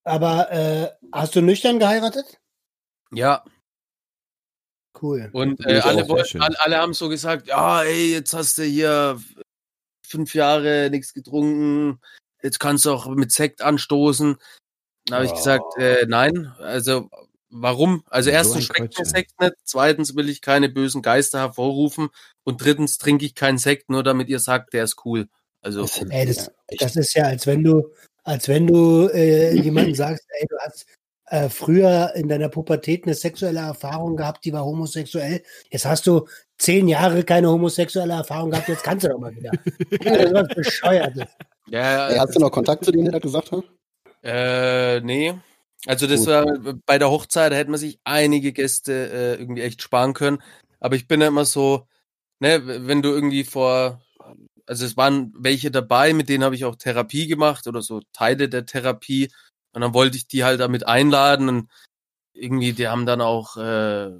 [0.03, 2.39] aber äh, hast du nüchtern geheiratet?
[3.11, 3.43] Ja,
[5.01, 5.29] Cool.
[5.33, 8.63] und äh, ich alle, wollten, alle, alle haben so gesagt, ja, ey, jetzt hast du
[8.63, 9.19] hier
[10.05, 11.99] fünf Jahre nichts getrunken,
[12.43, 14.35] jetzt kannst du auch mit Sekt anstoßen.
[15.05, 15.35] Dann habe ich Oh.
[15.35, 17.09] gesagt, äh, nein, also
[17.49, 18.03] warum?
[18.09, 19.05] Also So erstens schmeckt mir.
[19.05, 22.09] Sekt nicht, zweitens will ich keine bösen Geister hervorrufen
[22.43, 25.29] und drittens trinke ich keinen Sekt, nur damit ihr sagt, der ist cool.
[25.61, 26.47] Also Ey, das- ja.
[26.79, 30.85] Das ist ja, als wenn du, als wenn du äh, jemandem sagst, ey, du hast
[31.27, 35.41] äh, früher in deiner Pubertät eine sexuelle Erfahrung gehabt, die war homosexuell.
[35.69, 39.51] Jetzt hast du zehn Jahre keine homosexuelle Erfahrung gehabt, jetzt kannst du doch mal wieder.
[40.03, 41.27] Das ist was Bescheuertes.
[41.67, 43.63] ja, Ey, hast du noch Kontakt zu denen, der das gesagt hat?
[44.23, 45.33] Äh, nee.
[45.87, 46.27] Also das Gut.
[46.27, 46.45] war
[46.85, 50.43] bei der Hochzeit, da hätte man sich einige Gäste äh, irgendwie echt sparen können.
[50.79, 51.87] Aber ich bin ja immer so,
[52.39, 54.01] ne, wenn du irgendwie vor,
[54.65, 58.49] also es waren welche dabei, mit denen habe ich auch Therapie gemacht oder so Teile
[58.49, 59.31] der Therapie.
[59.73, 61.69] Und dann wollte ich die halt damit einladen und
[62.33, 64.11] irgendwie, die haben dann auch, äh,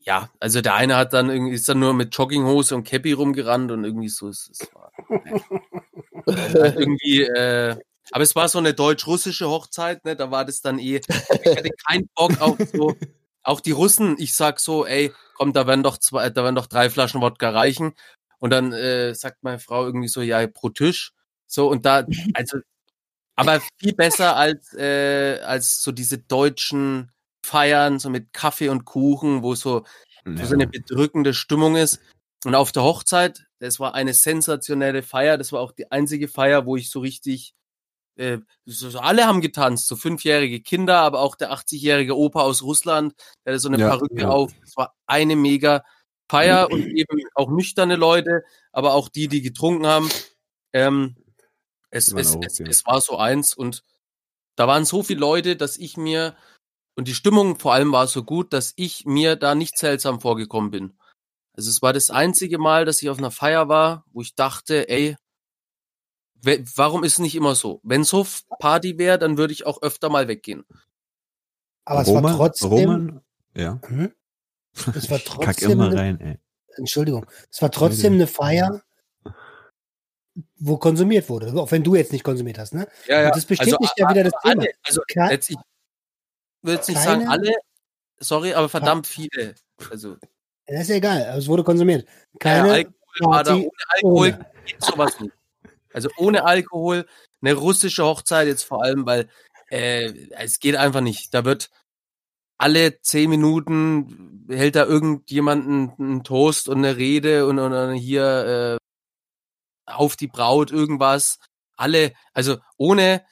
[0.00, 3.70] ja, also der eine hat dann irgendwie, ist dann nur mit Jogginghose und Cappy rumgerannt
[3.70, 4.68] und irgendwie so, es, es
[6.26, 7.76] halt irgendwie, äh,
[8.10, 10.16] aber es war so eine deutsch-russische Hochzeit, ne?
[10.16, 10.96] Da war das dann eh.
[10.96, 12.94] Ich hatte keinen Bock auf so.
[13.44, 16.66] Auch die Russen, ich sag so, ey, komm, da werden doch zwei, da werden doch
[16.66, 17.94] drei Flaschen Wodka reichen.
[18.42, 21.12] Und dann äh, sagt meine Frau irgendwie so, ja, pro Tisch.
[21.46, 22.58] So, und da, also,
[23.36, 27.12] aber viel besser als, äh, als so diese deutschen
[27.46, 29.84] Feiern, so mit Kaffee und Kuchen, wo so
[30.24, 32.00] wo so eine bedrückende Stimmung ist.
[32.44, 35.38] Und auf der Hochzeit, das war eine sensationelle Feier.
[35.38, 37.54] Das war auch die einzige Feier, wo ich so richtig,
[38.16, 42.62] äh, so, so alle haben getanzt, so fünfjährige Kinder, aber auch der 80-jährige Opa aus
[42.62, 44.28] Russland, der hatte so eine Ja, Perücke ja.
[44.30, 44.52] auf.
[44.64, 45.84] Es war eine mega
[46.32, 48.42] Feier und eben auch nüchterne Leute,
[48.72, 50.08] aber auch die, die getrunken haben.
[50.72, 51.14] Ähm,
[51.90, 53.84] es, es, es, es war so eins und
[54.56, 56.34] da waren so viele Leute, dass ich mir
[56.96, 60.70] und die Stimmung vor allem war so gut, dass ich mir da nicht seltsam vorgekommen
[60.70, 60.98] bin.
[61.54, 64.88] Also es war das einzige Mal, dass ich auf einer Feier war, wo ich dachte,
[64.88, 65.16] ey,
[66.76, 67.80] warum ist es nicht immer so?
[67.82, 68.26] Wenn so
[68.58, 70.64] Party wäre, dann würde ich auch öfter mal weggehen.
[71.84, 73.20] Aber es Roman, war trotzdem, Roman,
[73.54, 73.80] ja.
[73.86, 74.12] Hm?
[74.94, 76.38] Es war Ich kack trotzdem, immer eine, rein, ey.
[76.76, 78.82] Entschuldigung, es war trotzdem eine Feier,
[80.58, 81.52] wo konsumiert wurde.
[81.60, 82.88] Auch wenn du jetzt nicht konsumiert hast, ne?
[83.06, 84.62] Ja, Und das bestätigt ja wieder das Thema.
[84.62, 85.56] alle, also ich
[86.62, 87.52] würde jetzt nicht sagen alle,
[88.18, 89.54] sorry, aber verdammt viele.
[89.90, 90.16] Also
[90.66, 92.06] Das ist ja egal, aber es wurde konsumiert.
[92.06, 94.46] ja, Keine Alkohol war da, Party ohne Alkohol ohne.
[94.64, 95.34] geht sowas nicht.
[95.92, 97.06] Also ohne Alkohol,
[97.42, 99.28] eine russische Hochzeit jetzt vor allem, weil
[99.68, 101.34] äh, es geht einfach nicht.
[101.34, 101.70] Da wird
[102.62, 108.78] alle zehn Minuten hält da irgendjemand einen Toast und eine Rede und, und dann hier
[108.78, 111.40] äh, auf die Braut irgendwas.
[111.76, 113.24] Alle, also ohne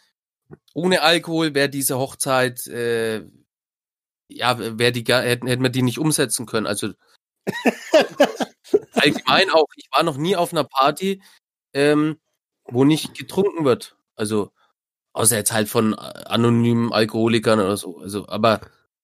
[0.75, 3.25] ohne Alkohol wäre diese Hochzeit äh,
[4.27, 6.67] ja, wäre die hätten hätten wir die nicht umsetzen können.
[6.67, 6.93] Also
[8.95, 9.69] allgemein auch.
[9.77, 11.23] Ich war noch nie auf einer Party,
[11.73, 12.19] ähm,
[12.65, 13.97] wo nicht getrunken wird.
[14.17, 14.51] Also
[15.13, 17.99] außer jetzt halt von äh, anonymen Alkoholikern oder so.
[17.99, 18.61] Also aber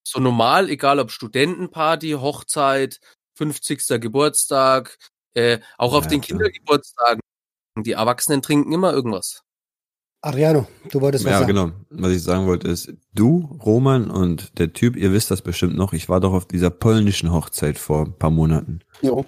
[0.07, 3.01] so normal, egal ob Studentenparty, Hochzeit,
[3.35, 4.01] 50.
[4.01, 4.99] Geburtstag,
[5.35, 6.39] äh, auch auf Ja, den klar.
[6.39, 7.21] Kindergeburtstagen.
[7.81, 9.43] Die Erwachsenen trinken immer irgendwas.
[10.23, 11.57] Adriano, du wolltest was ja, sagen.
[11.57, 11.77] Ja, genau.
[11.91, 15.93] Was ich sagen wollte ist, du, Roman und der Typ, ihr wisst das bestimmt noch,
[15.93, 18.81] ich war doch auf dieser polnischen Hochzeit vor ein paar Monaten.
[19.03, 19.25] Ja.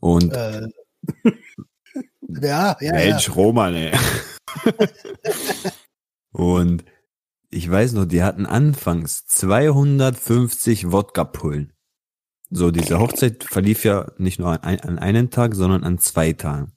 [0.00, 0.68] Und Äh,
[2.28, 3.34] ja, ja, Mensch, ja.
[3.34, 3.92] Roman, ey.
[6.32, 6.84] und
[7.52, 11.72] ich weiß noch, die hatten anfangs 250 Wodka-Pullen.
[12.50, 16.72] So, diese Hochzeit verlief ja nicht nur an, an einen Tag, sondern an zwei Tagen.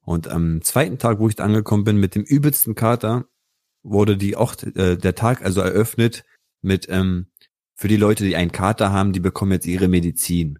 [0.00, 3.26] Und am zweiten Tag, wo ich da angekommen bin, mit dem übelsten Kater,
[3.82, 6.24] wurde die auch äh, der Tag also eröffnet
[6.62, 7.26] mit ähm,
[7.74, 10.58] für die Leute, die einen Kater haben, die bekommen jetzt ihre Medizin.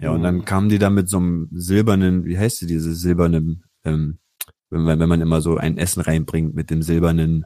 [0.00, 3.64] Ja, und dann kamen die da mit so einem silbernen, wie heißt sie, diese silbernen,
[3.84, 4.18] ähm,
[4.70, 7.44] wenn man, wenn man immer so ein Essen reinbringt mit dem silbernen,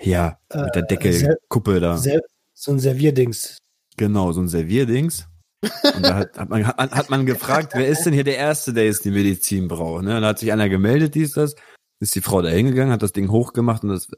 [0.00, 1.96] ja, mit der Äh, Deckelkuppe da.
[1.96, 2.20] Ser
[2.54, 3.58] so ein Servierdings.
[3.96, 5.26] Genau, so ein Servierdings.
[5.62, 8.72] Und da hat, hat, man, hat, hat man gefragt, wer ist denn hier der Erste,
[8.72, 10.04] der jetzt die Medizin braucht?
[10.04, 10.20] Ne?
[10.20, 11.54] Da hat sich einer gemeldet, dies, das.
[11.98, 14.08] Ist die Frau da hingegangen, hat das Ding hochgemacht und das,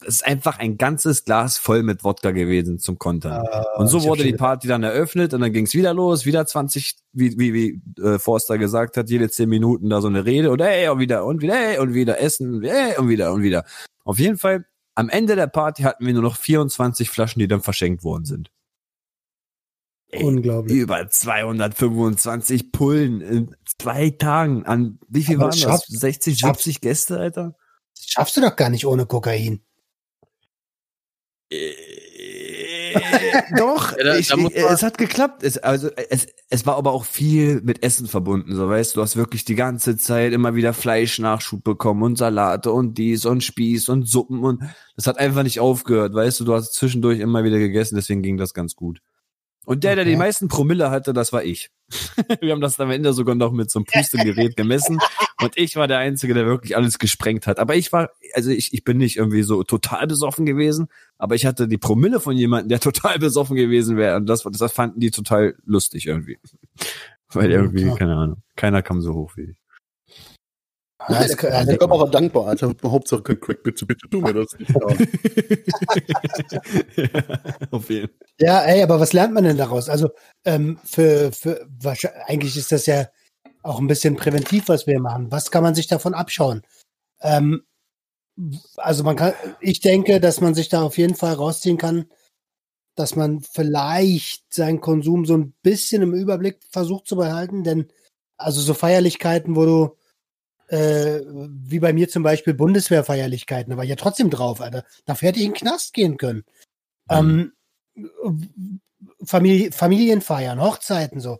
[0.00, 3.42] das ist einfach ein ganzes Glas voll mit Wodka gewesen zum Kontern.
[3.42, 6.94] Äh, und so wurde die Party dann eröffnet und dann ging's wieder los, wieder 20,
[7.12, 10.60] wie, wie, wie äh, Forster gesagt hat, jede 10 Minuten da so eine Rede und
[10.60, 13.64] ey, und wieder, und wieder, ey, und wieder Essen, ey, und wieder, und wieder.
[14.04, 17.62] Auf jeden Fall, am Ende der Party hatten wir nur noch 24 Flaschen, die dann
[17.62, 18.50] verschenkt worden sind.
[20.08, 20.76] Ey, Unglaublich.
[20.76, 25.60] über 225 Pullen in zwei Tagen an, wie viel Aber waren das?
[25.60, 27.56] schaffst- 60, schaffst- 70 Gäste, Alter?
[27.94, 29.62] Das schaffst du doch gar nicht ohne Kokain.
[33.56, 35.42] Doch, Ja, da- ich, da ich, man- es hat geklappt.
[35.42, 39.02] Es, also es, es war aber auch viel mit Essen verbunden, so weißt du, du
[39.02, 43.88] hast wirklich die ganze Zeit immer wieder Fleischnachschub bekommen und Salate und dies und Spieß
[43.88, 44.62] und Suppen und
[44.96, 48.36] das hat einfach nicht aufgehört, weißt du, du hast zwischendurch immer wieder gegessen, deswegen ging
[48.36, 49.00] das ganz gut.
[49.64, 50.12] Und der, der Okay.
[50.12, 51.70] die meisten Promille hatte, das war ich.
[52.40, 54.98] Wir haben das am Ende sogar noch mit so einem Pustegerät gemessen
[55.42, 57.58] und ich war der Einzige, der wirklich alles gesprengt hat.
[57.58, 61.44] Aber ich war, also ich, ich bin nicht irgendwie so total besoffen gewesen, aber ich
[61.44, 64.16] hatte die Promille von jemandem, der total besoffen gewesen wäre.
[64.16, 66.38] Und das, das fanden die total lustig irgendwie.
[67.32, 69.56] Weil irgendwie, keine Ahnung, keiner kam so hoch wie ich.
[71.08, 72.72] Ja, das, der also, Körper war dankbar, Alter.
[72.82, 74.74] Hauptsache, Craig, bitte, bitte, tu mir das nicht.
[77.70, 78.16] Auf jeden Fall.
[78.40, 79.88] ja, ey, aber was lernt man denn daraus?
[79.88, 80.10] Also,
[80.44, 83.06] ähm, für, für, wahrscheinlich, eigentlich ist das ja
[83.66, 85.30] auch ein bisschen präventiv, was wir machen.
[85.30, 86.62] Was kann man sich davon abschauen?
[87.20, 87.62] Ähm,
[88.76, 92.06] also man kann, ich denke, dass man sich da auf jeden Fall rausziehen kann,
[92.94, 97.88] dass man vielleicht seinen Konsum so ein bisschen im Überblick versucht zu behalten, denn
[98.36, 99.96] also so Feierlichkeiten, wo du
[100.68, 104.84] äh, wie bei mir zum Beispiel Bundeswehrfeierlichkeiten, da war ich ja trotzdem drauf, Alter.
[105.04, 106.44] Dafür hätte ich in den Knast gehen können.
[107.08, 107.52] Ähm,
[109.24, 111.38] Familie, Familienfeiern, Hochzeiten, so,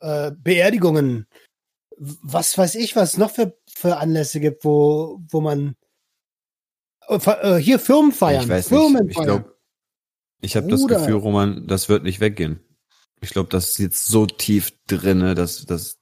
[0.00, 1.26] äh, Beerdigungen,
[1.98, 5.76] was weiß ich, was es noch für, für Anlässe gibt, wo, wo man
[7.08, 8.80] äh, äh, hier Firmenfeiern, Ich weiß nicht.
[8.80, 9.08] Firmenfeiern.
[9.10, 9.58] Ich glaube,
[10.40, 10.86] ich habe das.
[10.86, 12.60] Gefühl, Roman, das wird nicht weggehen.
[13.20, 15.98] Ich glaube, das ist jetzt so tief drinne, dass das,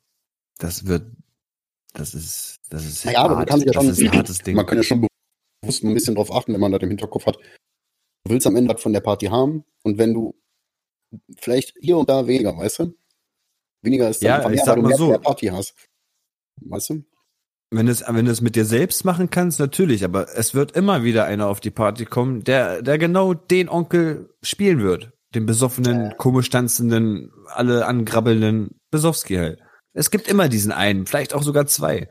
[0.59, 1.12] das wird,
[1.92, 4.38] das ist, das ist Ja, aber man kann sich ja das schon, ist ein hartes
[4.38, 4.57] Ding.
[4.57, 5.07] man kann ja schon
[5.61, 7.37] bewusst ein bisschen drauf achten, wenn man das im Hinterkopf hat.
[8.24, 10.35] Du willst am Ende was von der Party haben und wenn du
[11.38, 12.94] vielleicht hier und da weniger, weißt du?
[13.83, 15.19] Weniger ist dann Ja, einfach ich mehr, sag mal mehr so.
[15.19, 15.75] Party hast.
[16.62, 17.05] Weißt du?
[17.73, 20.73] Wenn du es, wenn du es mit dir selbst machen kannst, natürlich, aber es wird
[20.73, 25.12] immer wieder einer auf die Party kommen, der, der genau den Onkel spielen wird.
[25.35, 29.61] Den besoffenen, komisch tanzenden, alle angrabbelnden Besowski halt.
[29.93, 32.09] Es gibt immer diesen einen, vielleicht auch sogar zwei.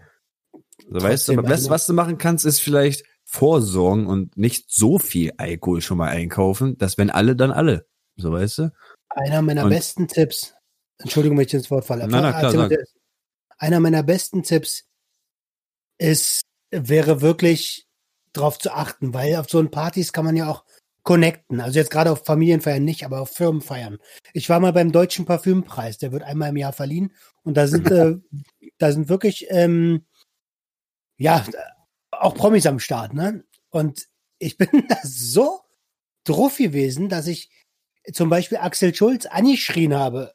[0.90, 1.72] So, weißt du, aber das, einer.
[1.72, 6.78] was du machen kannst, ist vielleicht vorsorgen und nicht so viel Alkohol schon mal einkaufen,
[6.78, 7.86] dass wenn alle, dann alle.
[8.16, 8.72] So, weißt du?
[9.10, 10.54] Einer meiner Und- besten Tipps,
[11.00, 12.08] Entschuldigung, wenn ich ins Wort falle.
[12.08, 12.86] Na, na, klar, der-
[13.58, 14.86] Einer meiner besten Tipps
[15.98, 17.88] ist, wäre wirklich
[18.34, 20.64] darauf zu achten, weil auf so einen Partys kann man ja auch
[21.04, 21.60] connecten.
[21.60, 23.98] Also jetzt gerade auf Familienfeiern nicht, aber auf Firmenfeiern.
[24.34, 27.90] Ich war mal beim Deutschen Parfümpreis, der wird einmal im Jahr verliehen und da sind,
[27.92, 28.16] äh,
[28.78, 30.06] da sind wirklich, ähm,
[31.18, 31.46] ja,
[32.12, 33.44] auch Promis am Start, ne?
[33.70, 34.08] Und
[34.38, 35.62] ich bin da so
[36.24, 37.50] drauf gewesen, dass ich
[38.14, 40.34] zum Beispiel Axel Schulz angeschrien habe.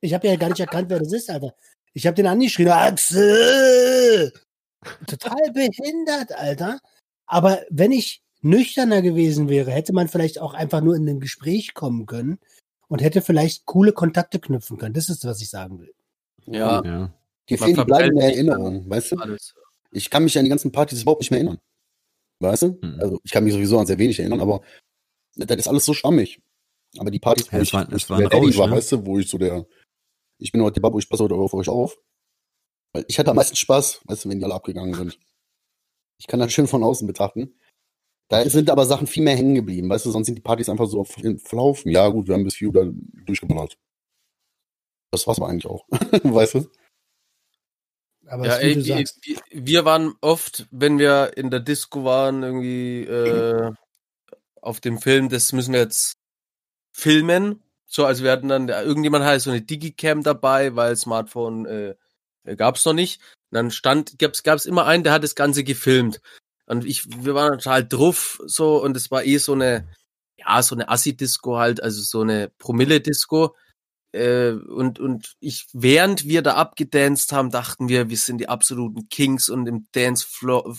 [0.00, 1.54] Ich habe ja gar nicht erkannt, wer das ist, Alter.
[1.92, 4.32] Ich habe den angeschrien, Axel!
[5.06, 6.80] Total behindert, Alter.
[7.26, 11.74] Aber wenn ich nüchterner gewesen wäre, hätte man vielleicht auch einfach nur in ein Gespräch
[11.74, 12.38] kommen können
[12.88, 14.94] und hätte vielleicht coole Kontakte knüpfen können.
[14.94, 15.92] Das ist, was ich sagen will.
[16.46, 17.12] Ja, Ja.
[17.48, 19.16] Die fehlen die bleibende Erinnerung, weißt du?
[19.18, 19.54] alles.
[19.92, 21.58] Ich kann mich an die ganzen Partys überhaupt nicht mehr erinnern.
[22.40, 22.78] Weißt du?
[22.82, 22.98] Mhm.
[23.00, 24.60] Also ich kann mich sowieso an sehr wenig erinnern, aber
[25.36, 26.40] das ist alles so schwammig.
[26.98, 28.66] Aber die Partys, wo Ja, ich, war- es ich war der ein Daddy Rausch, war,
[28.68, 28.76] ne?
[28.76, 29.64] weißt du, wo ich so der,
[30.38, 31.98] ich bin heute Babu, ich passe heute auf euch auf.
[32.92, 35.18] Weil ich hatte am meisten Spaß, weißt du, wenn die alle abgegangen sind.
[36.18, 37.58] Ich kann das schön von außen betrachten.
[38.28, 40.86] Da sind aber Sachen viel mehr hängen geblieben, weißt du, sonst sind die Partys einfach
[40.86, 41.90] so verlaufen.
[41.90, 42.94] Ja, gut, wir haben bis 4 Uhr
[43.24, 43.78] durchgeballert.
[45.12, 46.70] Das war's aber eigentlich auch, weißt du?
[48.26, 53.04] Aber ja, ey, die, die, wir waren oft, wenn wir in der Disco waren, irgendwie
[53.04, 53.70] äh,
[54.60, 56.18] auf dem Film, das müssen wir jetzt
[56.92, 57.62] filmen.
[57.86, 61.94] So, also wir hatten dann, irgendjemand hatte so eine Digicam dabei, weil Smartphone äh,
[62.56, 63.20] gab's noch nicht.
[63.50, 66.20] Und dann stand, gab's, gab's immer einen, der hat das Ganze gefilmt.
[66.66, 69.88] Und ich, wir waren total drauf, so, und es war eh so eine,
[70.36, 73.54] ja, so eine Assi-Disco halt, also so eine Promille-Disco.
[74.12, 79.08] Äh, und, und ich, während wir da abgedanced haben, dachten wir, wir sind die absoluten
[79.08, 80.26] Kings und im Dance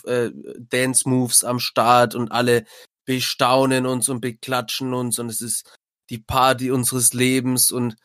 [0.05, 2.65] äh, Dance Moves am Start und alle
[3.05, 5.77] bestaunen uns und beklatschen uns und es ist
[6.09, 7.95] die Party unseres Lebens und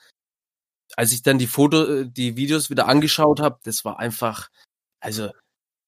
[0.97, 4.49] als ich dann die Foto, äh, die Videos wieder angeschaut habe, das war einfach,
[5.01, 5.31] also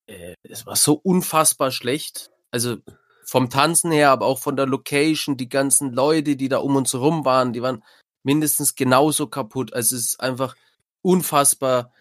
[0.07, 2.31] äh, es war so unfassbar schlecht.
[2.51, 2.79] Also
[3.27, 6.93] vom Tanzen her, aber auch von der Location, die ganzen Leute, die da um uns
[6.93, 7.83] herum waren, die waren
[8.23, 9.73] mindestens genauso kaputt.
[9.73, 10.55] Also es ist einfach
[11.03, 11.93] unfassbar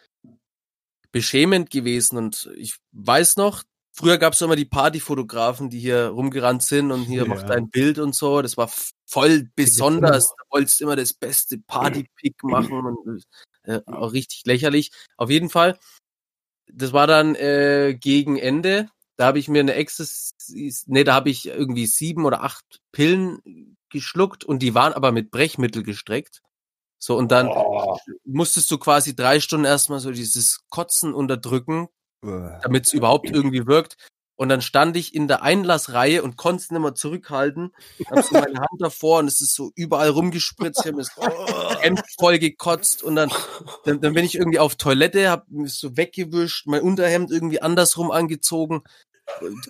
[1.11, 2.17] beschämend gewesen.
[2.17, 7.03] Und ich weiß noch, früher gab es immer die Partyfotografen, die hier rumgerannt sind und
[7.03, 7.27] hier ja.
[7.27, 8.41] macht ein Bild und so.
[8.41, 8.69] Das war
[9.05, 10.29] voll besonders.
[10.29, 13.23] Da wolltest du immer das beste Partypick machen und
[13.63, 14.91] äh, auch richtig lächerlich.
[15.17, 15.79] Auf jeden Fall,
[16.67, 18.89] das war dann äh, gegen Ende.
[19.15, 23.77] Da habe ich mir eine Ecstasy, nee, da habe ich irgendwie sieben oder acht Pillen
[23.89, 26.41] geschluckt und die waren aber mit Brechmittel gestreckt.
[26.97, 27.97] So, und dann oh.
[28.23, 31.89] musstest du quasi drei Stunden erstmal so dieses Kotzen unterdrücken,
[32.23, 33.97] damit es überhaupt irgendwie wirkt.
[34.35, 37.71] Und dann stand ich in der Einlassreihe und konnte es nicht mehr zurückhalten.
[38.09, 40.81] Hab so meine Hand davor und es ist so überall rumgespritzt.
[40.83, 41.15] Ich habe das
[41.81, 43.31] Hemd voll gekotzt und dann,
[43.85, 48.09] dann, dann bin ich irgendwie auf Toilette, hab mich so weggewischt, mein Unterhemd irgendwie andersrum
[48.09, 48.83] angezogen.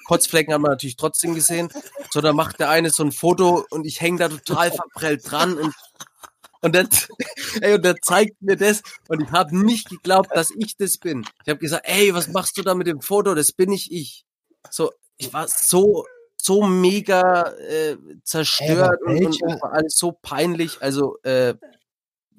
[0.07, 1.69] Kotzflecken haben wir natürlich trotzdem gesehen.
[2.09, 5.57] So, dann macht der eine so ein Foto und ich hänge da total verprellt dran
[5.57, 5.73] und
[6.63, 6.87] und der,
[7.61, 11.25] ey, und der zeigt mir das und ich habe nicht geglaubt, dass ich das bin.
[11.43, 13.35] Ich habe gesagt, ey, was machst du da mit dem Foto?
[13.35, 14.25] Das bin ich ich.
[14.69, 20.81] So, ich war so so mega äh, zerstört ey, und, und war alles so peinlich.
[20.81, 21.53] Also äh,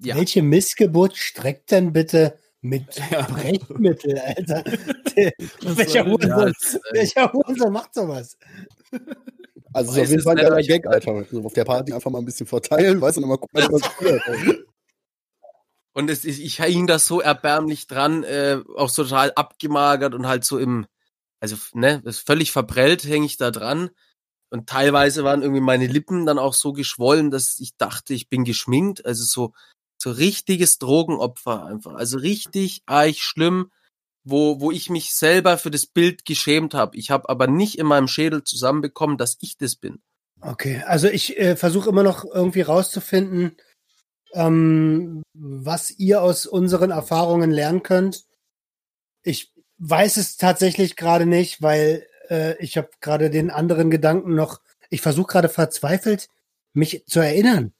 [0.03, 0.17] ja.
[0.17, 3.23] Welche Missgeburt streckt denn bitte mit ja.
[3.23, 4.65] Brechmittel, Alter.
[5.77, 6.53] welcher Hurensohn,
[6.93, 8.37] welcher Hurensohn macht sowas?
[9.75, 11.13] Also auf jeden Fall ein geiler Gag, Alter.
[11.13, 13.83] Also auf der Party einfach mal ein bisschen verteilen, weißt du, und mal gucken, was
[13.99, 14.67] passiert.
[15.93, 20.27] Und es, ich, ich hing da so erbärmlich dran, äh, auch so total abgemagert und
[20.27, 20.87] halt so im,
[21.41, 23.91] also, ne, völlig verprellt hänge ich da dran.
[24.51, 28.45] Und teilweise waren irgendwie meine Lippen dann auch so geschwollen, dass ich dachte, ich bin
[28.45, 29.05] geschminkt.
[29.05, 29.53] Also so
[30.05, 31.95] so richtiges Drogenopfer einfach.
[31.95, 33.71] Also richtig arg schlimm,
[34.25, 36.97] wo, wo ich mich selber für das Bild geschämt habe.
[36.97, 40.03] Ich habe aber nicht in meinem Schädel zusammenbekommen, dass ich das bin.
[40.41, 43.57] Okay, also ich äh, versuche immer noch irgendwie rauszufinden,
[44.33, 48.25] ähm, was ihr aus unseren Erfahrungen lernen könnt.
[49.23, 54.61] Ich weiß es tatsächlich gerade nicht, weil äh, ich habe gerade den anderen Gedanken noch,
[54.91, 56.29] ich versuche gerade verzweifelt,
[56.73, 57.73] mich zu erinnern.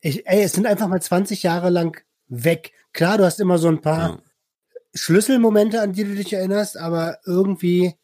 [0.00, 2.72] Ich, ey, es sind einfach mal 20 Jahre lang weg.
[2.92, 4.22] Klar, du hast immer so ein paar ja.
[4.94, 7.94] Schlüsselmomente, an die du dich erinnerst, aber irgendwie,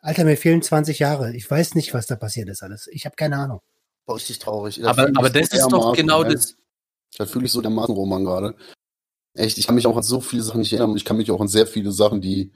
[0.00, 1.34] Alter, mir fehlen 20 Jahre.
[1.34, 2.88] Ich weiß nicht, was da passiert ist alles.
[2.88, 3.60] Ich habe keine Ahnung.
[4.06, 4.80] Boah, ist traurig.
[4.80, 6.56] Das aber aber das ist doch genau das.
[7.16, 8.56] Da fühle ich so dermaßen Roman gerade.
[9.34, 11.30] Echt, ich kann mich auch an so viele Sachen nicht erinnern und ich kann mich
[11.30, 12.52] auch an sehr viele Sachen, die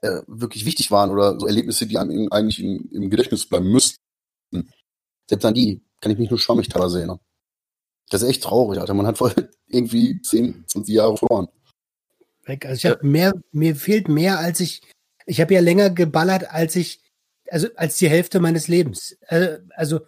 [0.00, 3.98] äh, wirklich wichtig waren oder so Erlebnisse, die einem eigentlich im, im Gedächtnis bleiben müssten.
[5.28, 7.20] Selbst an die kann ich mich nur schwammig teilweise erinnern.
[8.08, 8.94] Das ist echt traurig, Alter.
[8.94, 9.34] Man hat voll
[9.66, 11.48] irgendwie 10, 20 Jahre verloren.
[12.44, 12.66] Weg.
[12.66, 14.82] Also ich habe mehr, mir fehlt mehr, als ich,
[15.26, 17.00] ich habe ja länger geballert, als ich,
[17.48, 19.16] also als die Hälfte meines Lebens.
[19.26, 20.00] Also, also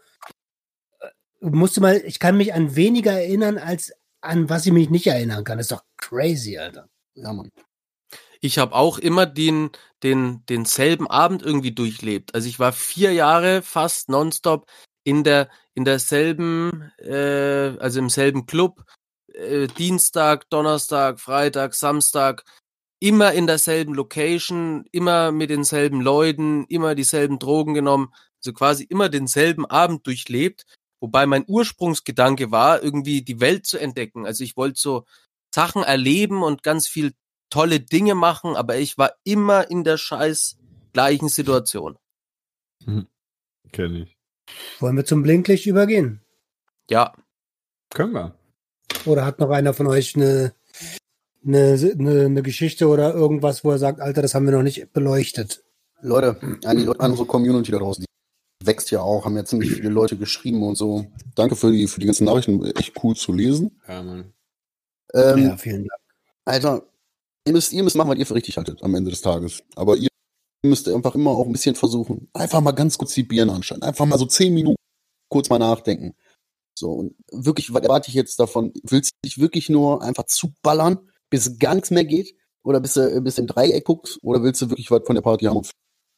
[1.40, 5.44] musste mal, ich kann mich an weniger erinnern, als an was ich mich nicht erinnern
[5.44, 5.58] kann.
[5.58, 6.88] Das ist doch crazy, Alter.
[7.14, 7.50] Ja, Mann.
[8.40, 9.70] Ich habe auch immer den,
[10.02, 12.34] den, denselben Abend irgendwie durchlebt.
[12.34, 14.66] Also ich war vier Jahre fast nonstop
[15.04, 18.84] in der in derselben, äh, also im selben Club,
[19.34, 22.44] äh, Dienstag, Donnerstag, Freitag, Samstag,
[23.00, 29.08] immer in derselben Location, immer mit denselben Leuten, immer dieselben Drogen genommen, also quasi immer
[29.08, 30.66] denselben Abend durchlebt,
[31.00, 34.24] wobei mein Ursprungsgedanke war, irgendwie die Welt zu entdecken.
[34.24, 35.04] Also ich wollte so
[35.52, 37.12] Sachen erleben und ganz viel
[37.50, 40.58] tolle Dinge machen, aber ich war immer in der scheiß
[40.92, 41.98] gleichen Situation.
[42.84, 43.06] Hm.
[43.72, 44.16] Kenn ich.
[44.80, 46.20] Wollen wir zum Blinklicht übergehen?
[46.88, 47.14] Ja.
[47.90, 48.34] Können wir.
[49.06, 50.52] Oder hat noch einer von euch eine,
[51.44, 54.92] eine, eine, eine Geschichte oder irgendwas, wo er sagt, Alter, das haben wir noch nicht
[54.92, 55.64] beleuchtet?
[56.00, 59.72] Leute, an die an unsere Community da draußen, die wächst ja auch, haben ja ziemlich
[59.72, 61.06] viele Leute geschrieben und so.
[61.34, 63.80] Danke für die, für die ganzen Nachrichten, echt cool zu lesen.
[63.88, 64.32] Ja, Mann.
[65.14, 66.00] Ähm, ja, vielen Dank.
[66.44, 66.82] Alter,
[67.46, 69.62] ihr müsst, ihr müsst machen, was ihr für richtig haltet am Ende des Tages.
[69.76, 70.08] Aber ihr
[70.64, 73.82] müsst einfach immer auch ein bisschen versuchen, einfach mal ganz kurz die Birnen anschauen.
[73.82, 74.76] Einfach mal so zehn Minuten
[75.28, 76.14] kurz mal nachdenken.
[76.74, 78.72] So, und wirklich, was erwarte ich jetzt davon?
[78.82, 82.34] Willst du dich wirklich nur einfach zuballern, bis gar nichts mehr geht?
[82.64, 84.18] Oder bis du, bis du im Dreieck guckst?
[84.22, 85.62] Oder willst du wirklich was von der Party haben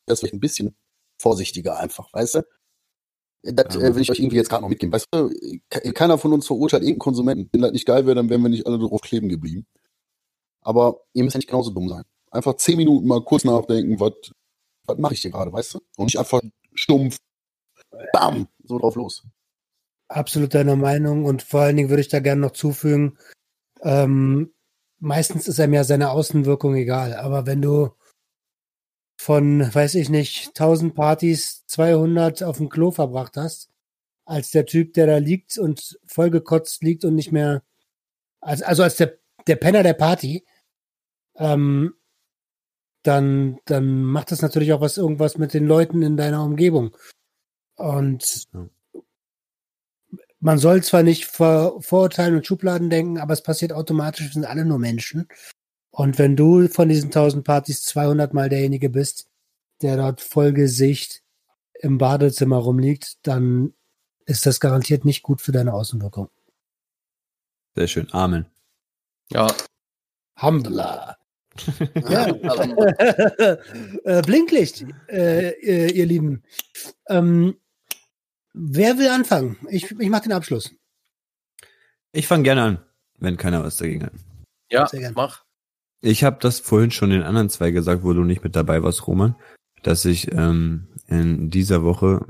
[0.07, 0.77] das vielleicht ein bisschen
[1.19, 2.43] vorsichtiger einfach, weißt du?
[3.43, 4.93] Das äh, will ich euch irgendwie jetzt gerade noch mitgeben.
[4.93, 5.31] Weißt du,
[5.93, 7.49] keiner von uns verurteilt irgendeinen Konsumenten.
[7.53, 9.67] Wenn das nicht geil wäre, dann wären wir nicht alle drauf kleben geblieben.
[10.61, 12.05] Aber ihr müsst ja nicht genauso dumm sein.
[12.31, 14.13] Einfach zehn Minuten mal kurz nachdenken, was
[14.87, 15.81] was mache ich hier gerade, weißt du?
[15.97, 16.41] Und nicht einfach
[16.75, 17.17] stumpf,
[18.13, 19.23] bam, so drauf los.
[20.09, 23.19] Absolut deiner Meinung und vor allen Dingen würde ich da gerne noch zufügen,
[23.83, 24.53] ähm,
[24.99, 27.91] meistens ist einem ja seine Außenwirkung egal, aber wenn du
[29.17, 33.71] von, weiß ich nicht, 1000 Partys 200 auf dem Klo verbracht hast,
[34.27, 37.63] als der Typ, der da liegt und vollgekotzt liegt und nicht mehr,
[38.41, 40.45] also, also als der, der Penner der Party,
[41.37, 41.95] ähm,
[43.03, 46.97] dann, dann macht das natürlich auch was irgendwas mit den Leuten in deiner Umgebung.
[47.77, 48.49] Und
[50.45, 54.45] man soll zwar nicht vor, vorurteilen und Schubladen denken, aber es passiert automatisch, wir sind
[54.45, 55.27] alle nur Menschen.
[55.91, 59.31] Und wenn du von diesen 1000 Partys 200 Mal derjenige bist,
[59.81, 61.23] der dort voll Gesicht
[61.81, 63.73] im Badezimmer rumliegt, dann
[64.27, 66.29] ist das garantiert nicht gut für deine Außenwirkung.
[67.75, 68.13] Sehr schön.
[68.13, 68.45] Amen.
[69.31, 69.47] Ja.
[70.37, 71.17] Hamdullah.
[71.95, 72.27] Ja.
[74.05, 75.53] äh, Blinklicht, äh,
[75.89, 76.43] ihr Lieben.
[77.09, 77.57] Ähm,
[78.55, 79.59] wer will anfangen?
[79.69, 80.73] Ich, ich mache den Abschluss.
[82.13, 82.79] Ich fange gerne an,
[83.19, 84.13] wenn keiner was dagegen hat.
[84.71, 85.45] Ja, mach.
[86.01, 89.07] Ich habe das vorhin schon den anderen zwei gesagt, wo du nicht mit dabei warst,
[89.07, 89.37] Roman,
[89.83, 92.27] dass ich ähm, in dieser Woche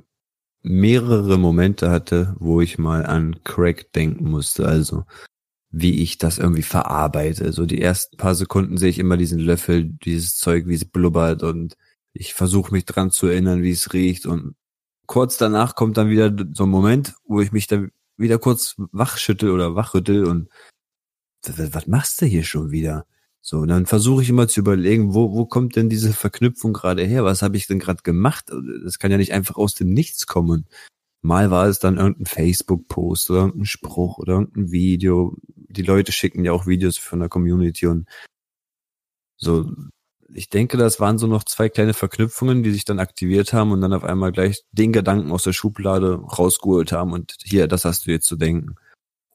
[0.62, 4.66] mehrere Momente hatte, wo ich mal an Craig denken musste.
[4.66, 5.04] Also
[5.76, 7.52] wie ich das irgendwie verarbeite.
[7.52, 11.42] So die ersten paar Sekunden sehe ich immer diesen Löffel, dieses Zeug, wie es blubbert
[11.42, 11.76] und
[12.12, 14.54] ich versuche mich dran zu erinnern, wie es riecht und
[15.06, 19.50] kurz danach kommt dann wieder so ein Moment, wo ich mich dann wieder kurz wachschüttel
[19.50, 20.48] oder wachrüttel und
[21.46, 23.06] was machst du hier schon wieder?
[23.40, 27.04] So, und dann versuche ich immer zu überlegen, wo, wo kommt denn diese Verknüpfung gerade
[27.04, 27.24] her?
[27.24, 28.50] Was habe ich denn gerade gemacht?
[28.84, 30.66] Das kann ja nicht einfach aus dem Nichts kommen.
[31.20, 35.36] Mal war es dann irgendein Facebook-Post oder irgendein Spruch oder irgendein Video.
[35.46, 38.08] Die Leute schicken ja auch Videos von der Community und
[39.36, 39.70] so.
[40.32, 43.80] Ich denke, das waren so noch zwei kleine Verknüpfungen, die sich dann aktiviert haben und
[43.80, 48.06] dann auf einmal gleich den Gedanken aus der Schublade rausgeholt haben und hier, das hast
[48.06, 48.76] du jetzt zu denken.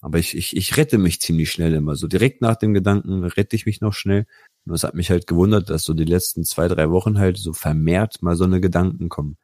[0.02, 1.96] Aber ich, ich, ich rette mich ziemlich schnell immer.
[1.96, 4.26] So direkt nach dem Gedanken rette ich mich noch schnell.
[4.66, 7.54] Und es hat mich halt gewundert, dass so die letzten zwei, drei Wochen halt so
[7.54, 9.38] vermehrt mal so eine Gedanken kommen.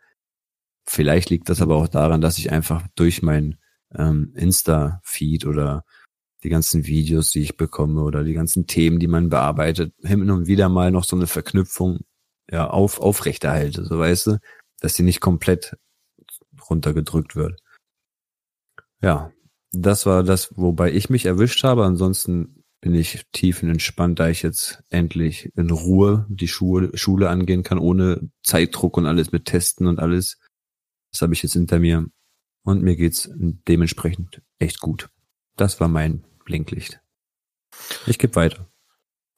[0.85, 3.57] Vielleicht liegt das aber auch daran, dass ich einfach durch mein
[3.93, 5.83] ähm, Insta-Feed oder
[6.45, 10.45] die ganzen Videos, die ich bekomme oder die ganzen Themen, die man bearbeitet, hin und
[10.45, 12.01] wieder mal noch so eine Verknüpfung
[12.49, 14.37] ja auf aufrechterhalte, so weißt du,
[14.79, 15.75] dass sie nicht komplett
[16.69, 17.59] runtergedrückt wird.
[19.01, 19.31] Ja,
[19.71, 21.83] das war das, wobei ich mich erwischt habe.
[21.83, 27.79] Ansonsten bin ich tiefenentspannt, da ich jetzt endlich in Ruhe die Schule, Schule angehen kann,
[27.79, 30.39] ohne Zeitdruck und alles mit Testen und alles.
[31.11, 32.05] Das habe ich jetzt hinter mir.
[32.63, 35.09] Und mir geht's dementsprechend echt gut.
[35.55, 37.01] Das war mein Blinklicht.
[38.05, 38.67] Ich gebe weiter.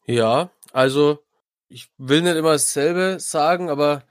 [0.05, 1.25] Ja, also
[1.69, 4.03] ich will nicht immer dasselbe sagen, aber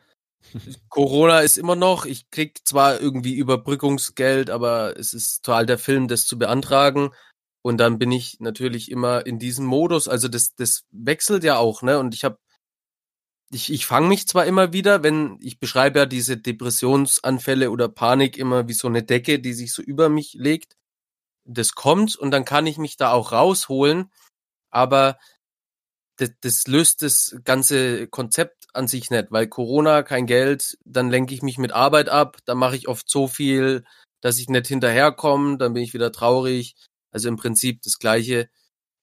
[0.89, 2.05] Corona ist immer noch.
[2.05, 7.11] Ich krieg zwar irgendwie Überbrückungsgeld, aber es ist total der Film, das zu beantragen.
[7.63, 10.09] Und dann bin ich natürlich immer in diesem Modus.
[10.09, 11.99] Also das, das wechselt ja auch, ne?
[11.99, 12.39] Und ich habe
[13.51, 18.39] ich, ich fange mich zwar immer wieder, wenn ich beschreibe ja diese Depressionsanfälle oder Panik
[18.39, 20.77] immer wie so eine Decke, die sich so über mich legt.
[21.47, 24.11] Das kommt und dann kann ich mich da auch rausholen,
[24.71, 25.19] aber
[26.17, 31.35] das, das löst das ganze Konzept an sich nicht, weil Corona, kein Geld, dann lenke
[31.35, 33.85] ich mich mit Arbeit ab, dann mache ich oft so viel,
[34.21, 36.75] dass ich nicht hinterherkomme, dann bin ich wieder traurig.
[37.11, 38.49] Also im Prinzip das gleiche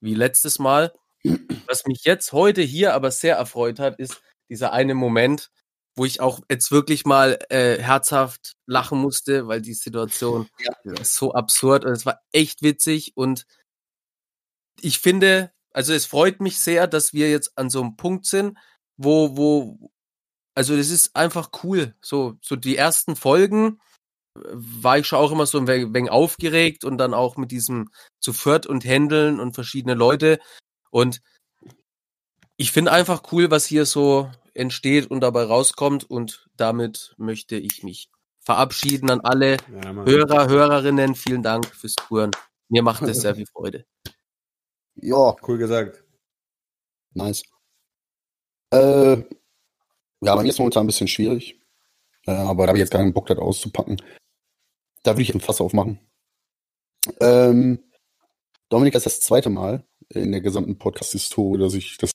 [0.02, 0.94] wie letztes Mal.
[1.68, 5.50] Was mich jetzt heute hier aber sehr erfreut hat, ist, dieser eine Moment,
[5.96, 10.94] wo ich auch jetzt wirklich mal äh, herzhaft lachen musste, weil die Situation ja.
[10.94, 13.46] ist so absurd und es war echt witzig und
[14.82, 18.58] ich finde, also es freut mich sehr, dass wir jetzt an so einem Punkt sind,
[18.98, 19.92] wo, wo,
[20.56, 21.96] also das ist einfach cool.
[22.02, 23.80] So, so die ersten Folgen
[24.36, 27.92] äh, war ich schon auch immer so ein wenig aufgeregt und dann auch mit diesem
[28.20, 30.40] zu viert und Händeln und verschiedene Leute
[30.90, 31.22] und
[32.58, 36.10] ich finde einfach cool, was hier so entsteht und dabei rauskommt.
[36.10, 41.16] Und damit möchte ich mich verabschieden an alle ja, Hörer, Hörerinnen.
[41.16, 42.32] Vielen Dank fürs Touren.
[42.70, 43.86] Mir macht es sehr viel Freude.
[44.96, 45.36] Ja.
[45.48, 46.04] Cool gesagt.
[47.14, 47.44] Nice.
[48.72, 49.18] Äh,
[50.22, 51.60] ja, bei mir ist momentan ein bisschen schwierig.
[52.26, 54.02] Äh, aber da habe ich jetzt gar keinen Bock, das auszupacken.
[55.04, 56.00] Da würde ich ein Fass aufmachen.
[57.20, 57.84] Ähm,
[58.70, 62.12] Dominik, das ist das zweite Mal in der gesamten Podcast-Historie, dass ich das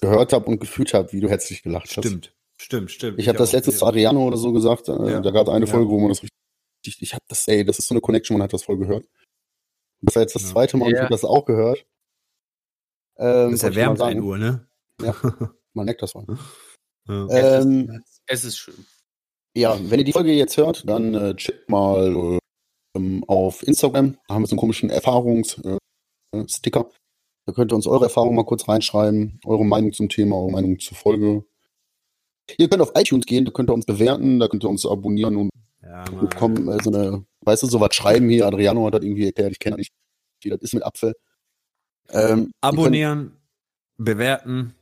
[0.00, 2.06] gehört habe und gefühlt habe, wie du herzlich gelacht hast.
[2.06, 3.18] Stimmt, stimmt, stimmt.
[3.18, 4.88] Ich, ich habe das letztes zu Adriano oder so gesagt.
[4.88, 5.20] Äh, ja.
[5.20, 5.72] Da gab es eine ja.
[5.72, 6.32] Folge, wo man das richtig.
[7.00, 9.06] Ich habe das, ey, das ist so eine Connection, man hat das voll gehört.
[10.00, 10.96] Das war jetzt das zweite Mal, ja.
[10.96, 11.84] ich habe das auch gehört.
[13.16, 14.68] Ähm, das erwärmt ein Uhr, ne?
[15.02, 15.14] Ja,
[15.74, 16.24] man merkt das mal.
[17.08, 17.60] Ja.
[17.60, 18.86] Ähm, es ist schön.
[19.56, 22.38] Ja, wenn ihr die Folge jetzt hört, dann äh, checkt mal
[22.96, 24.16] äh, auf Instagram.
[24.28, 26.88] Da haben wir so einen komischen Erfahrungssticker.
[27.48, 30.78] Da könnt ihr uns eure Erfahrungen mal kurz reinschreiben, eure Meinung zum Thema, eure Meinung
[30.80, 31.46] zur Folge.
[32.58, 35.34] Ihr könnt auf iTunes gehen, da könnt ihr uns bewerten, da könnt ihr uns abonnieren
[35.34, 35.50] und
[35.82, 38.46] ja, bekommen äh, so eine, weißt du, so was schreiben hier.
[38.46, 39.94] Adriano hat das irgendwie erklärt, ich kenne das nicht,
[40.42, 41.14] wie das ist mit Apfel.
[42.10, 43.32] Ähm, Abonnieren,
[43.96, 44.74] bewerten.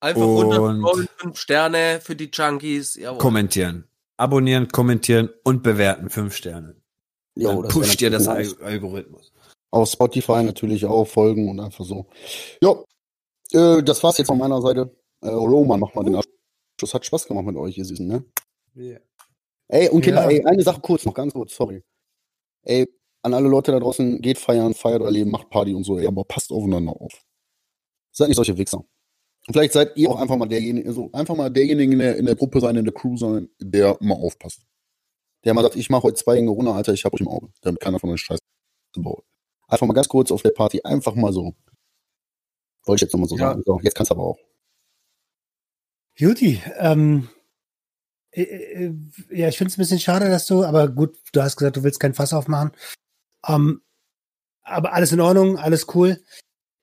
[0.00, 2.96] Einfach runter, fünf Sterne für die Junkies.
[2.96, 3.16] Jawohl.
[3.16, 3.84] Kommentieren.
[4.18, 6.10] Abonnieren, kommentieren und bewerten.
[6.10, 6.76] Fünf Sterne.
[7.34, 8.28] Jo, Dann pusht ihr das.
[8.28, 9.32] Algorithmus.
[9.70, 12.06] Auf Spotify natürlich auch folgen und einfach so.
[12.60, 12.82] Ja,
[13.52, 14.94] äh, das war's jetzt von meiner Seite.
[15.20, 16.94] Äh, Roman, mach mal den Abschluss.
[16.94, 18.24] Hat Spaß gemacht mit euch, ihr Süßen, ne?
[18.74, 19.00] Yeah.
[19.68, 20.38] Ey, und Kinder, ja.
[20.38, 21.82] ey, eine Sache kurz, noch ganz kurz, sorry.
[22.62, 22.86] Ey,
[23.22, 26.06] an alle Leute da draußen, geht feiern, feiert euer Leben, macht Party und so, ey,
[26.06, 27.12] aber passt aufeinander auf.
[28.12, 28.78] Seid nicht solche Wichser.
[28.78, 32.26] Und vielleicht seid ihr auch einfach mal derjenige, so einfach mal derjenige in der, in
[32.26, 34.62] der Gruppe sein, in der Crew sein, der mal aufpasst.
[35.44, 37.48] Der mal sagt, ich mache heute zwei Gänge runter, Alter, ich hab euch im Auge,
[37.62, 38.40] damit keiner von euch Scheiße
[38.96, 39.24] baut.
[39.70, 41.54] Einfach mal ganz kurz auf der Party, einfach mal so.
[42.84, 43.48] Wollte ich jetzt nochmal so ja.
[43.50, 43.62] sagen.
[43.64, 44.38] So, jetzt kannst du aber auch.
[46.16, 47.28] Juti, ähm,
[48.32, 48.94] äh, äh,
[49.30, 51.82] ja, ich finde es ein bisschen schade, dass du, aber gut, du hast gesagt, du
[51.82, 52.72] willst kein Fass aufmachen.
[53.46, 53.82] Ähm,
[54.62, 56.20] aber alles in Ordnung, alles cool.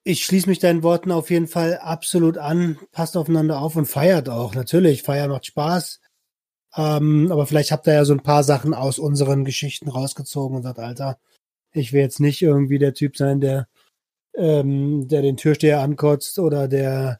[0.03, 2.79] Ich schließe mich deinen Worten auf jeden Fall absolut an.
[2.91, 4.55] Passt aufeinander auf und feiert auch.
[4.55, 5.99] Natürlich, Feier macht Spaß.
[6.75, 10.63] Ähm, aber vielleicht habt ihr ja so ein paar Sachen aus unseren Geschichten rausgezogen und
[10.63, 11.19] sagt, Alter,
[11.77, 13.67] ich will jetzt nicht irgendwie der Typ sein, der,
[14.35, 17.19] ähm, der den Türsteher ankotzt oder der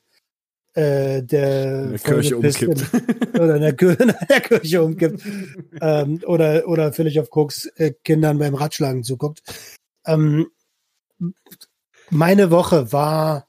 [0.78, 2.93] äh, der, der Kirche umkippt.
[2.93, 3.74] In, oder in der,
[4.30, 5.24] der Kirche umkippt.
[5.82, 9.41] ähm, oder, oder völlig auf Koks äh, Kindern beim Ratschlagen zuguckt.
[10.05, 10.47] Ähm,
[12.12, 13.47] meine Woche war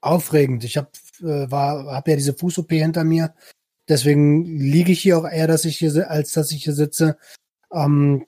[0.00, 0.64] aufregend.
[0.64, 0.88] Ich habe
[1.20, 3.34] äh, war hab ja diese Fuß-OP hinter mir.
[3.86, 7.18] Deswegen liege ich hier auch eher, dass ich hier, als dass ich hier sitze.
[7.70, 8.24] Ähm,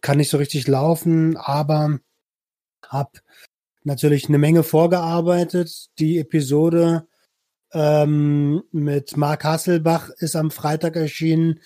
[0.00, 1.98] kann nicht so richtig laufen, aber
[2.88, 3.10] habe
[3.84, 5.88] natürlich eine Menge vorgearbeitet.
[5.98, 7.06] Die Episode
[7.72, 11.60] ähm, mit Mark Hasselbach ist am Freitag erschienen.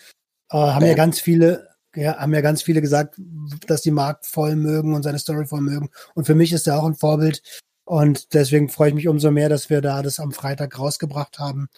[0.50, 3.16] Äh, haben ja ganz viele, ja, haben ja ganz viele gesagt,
[3.66, 5.90] dass die Mark voll mögen und seine Story voll mögen.
[6.14, 7.42] Und für mich ist er auch ein Vorbild.
[7.84, 11.68] Und deswegen freue ich mich umso mehr, dass wir da das am Freitag rausgebracht haben.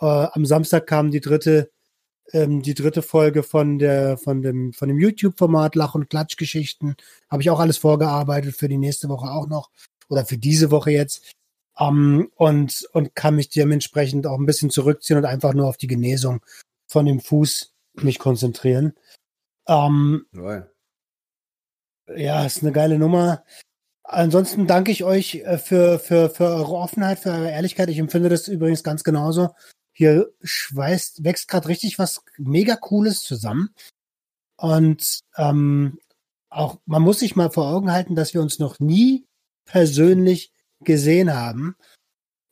[0.00, 1.70] Äh, am Samstag kam die dritte
[2.32, 6.96] ähm, die dritte Folge von der von dem von dem YouTube-Format Lach- und Klatschgeschichten.
[7.30, 9.70] Habe ich auch alles vorgearbeitet für die nächste Woche auch noch
[10.08, 11.32] oder für diese Woche jetzt.
[11.76, 15.88] Um, und, und kann mich dementsprechend auch ein bisschen zurückziehen und einfach nur auf die
[15.88, 16.40] Genesung
[16.86, 18.94] von dem Fuß mich konzentrieren.
[19.64, 20.24] Um,
[22.14, 23.44] ja, ist eine geile Nummer.
[24.04, 27.88] Ansonsten danke ich euch äh, für, für, für eure Offenheit, für eure Ehrlichkeit.
[27.88, 29.50] Ich empfinde das übrigens ganz genauso.
[29.94, 33.70] Hier schweißt, wächst gerade richtig was mega Cooles zusammen.
[34.56, 35.98] Und ähm,
[36.50, 39.26] auch man muss sich mal vor Augen halten, dass wir uns noch nie
[39.64, 41.76] persönlich gesehen haben.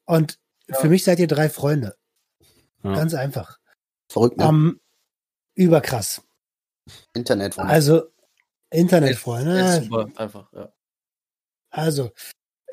[0.04, 0.38] Und
[0.68, 0.76] ja.
[0.76, 1.96] für mich seid ihr drei Freunde.
[2.82, 2.94] Ja.
[2.94, 3.58] Ganz einfach.
[4.08, 4.48] Verrückt, ne?
[4.48, 4.80] Um,
[5.54, 6.22] überkrass.
[7.14, 7.72] Internetfreunde.
[7.72, 8.02] Also,
[8.70, 9.82] Internetfreunde.
[9.82, 10.72] Super, einfach, ja.
[11.70, 12.12] Also,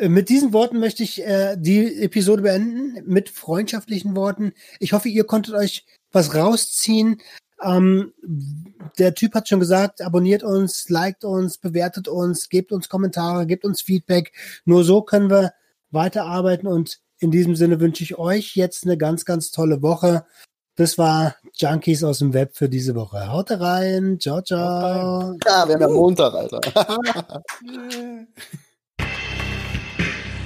[0.07, 4.53] mit diesen Worten möchte ich äh, die Episode beenden, mit freundschaftlichen Worten.
[4.79, 7.21] Ich hoffe, ihr konntet euch was rausziehen.
[7.61, 8.13] Ähm,
[8.97, 13.65] der Typ hat schon gesagt, abonniert uns, liked uns, bewertet uns, gebt uns Kommentare, gebt
[13.65, 14.31] uns Feedback.
[14.63, 15.53] Nur so können wir
[15.91, 20.25] weiterarbeiten und in diesem Sinne wünsche ich euch jetzt eine ganz, ganz tolle Woche.
[20.75, 23.29] Das war Junkies aus dem Web für diese Woche.
[23.29, 24.17] Haut rein.
[24.21, 25.35] Ciao, ciao.
[25.45, 26.61] Ja, wir haben ja Montag, Alter.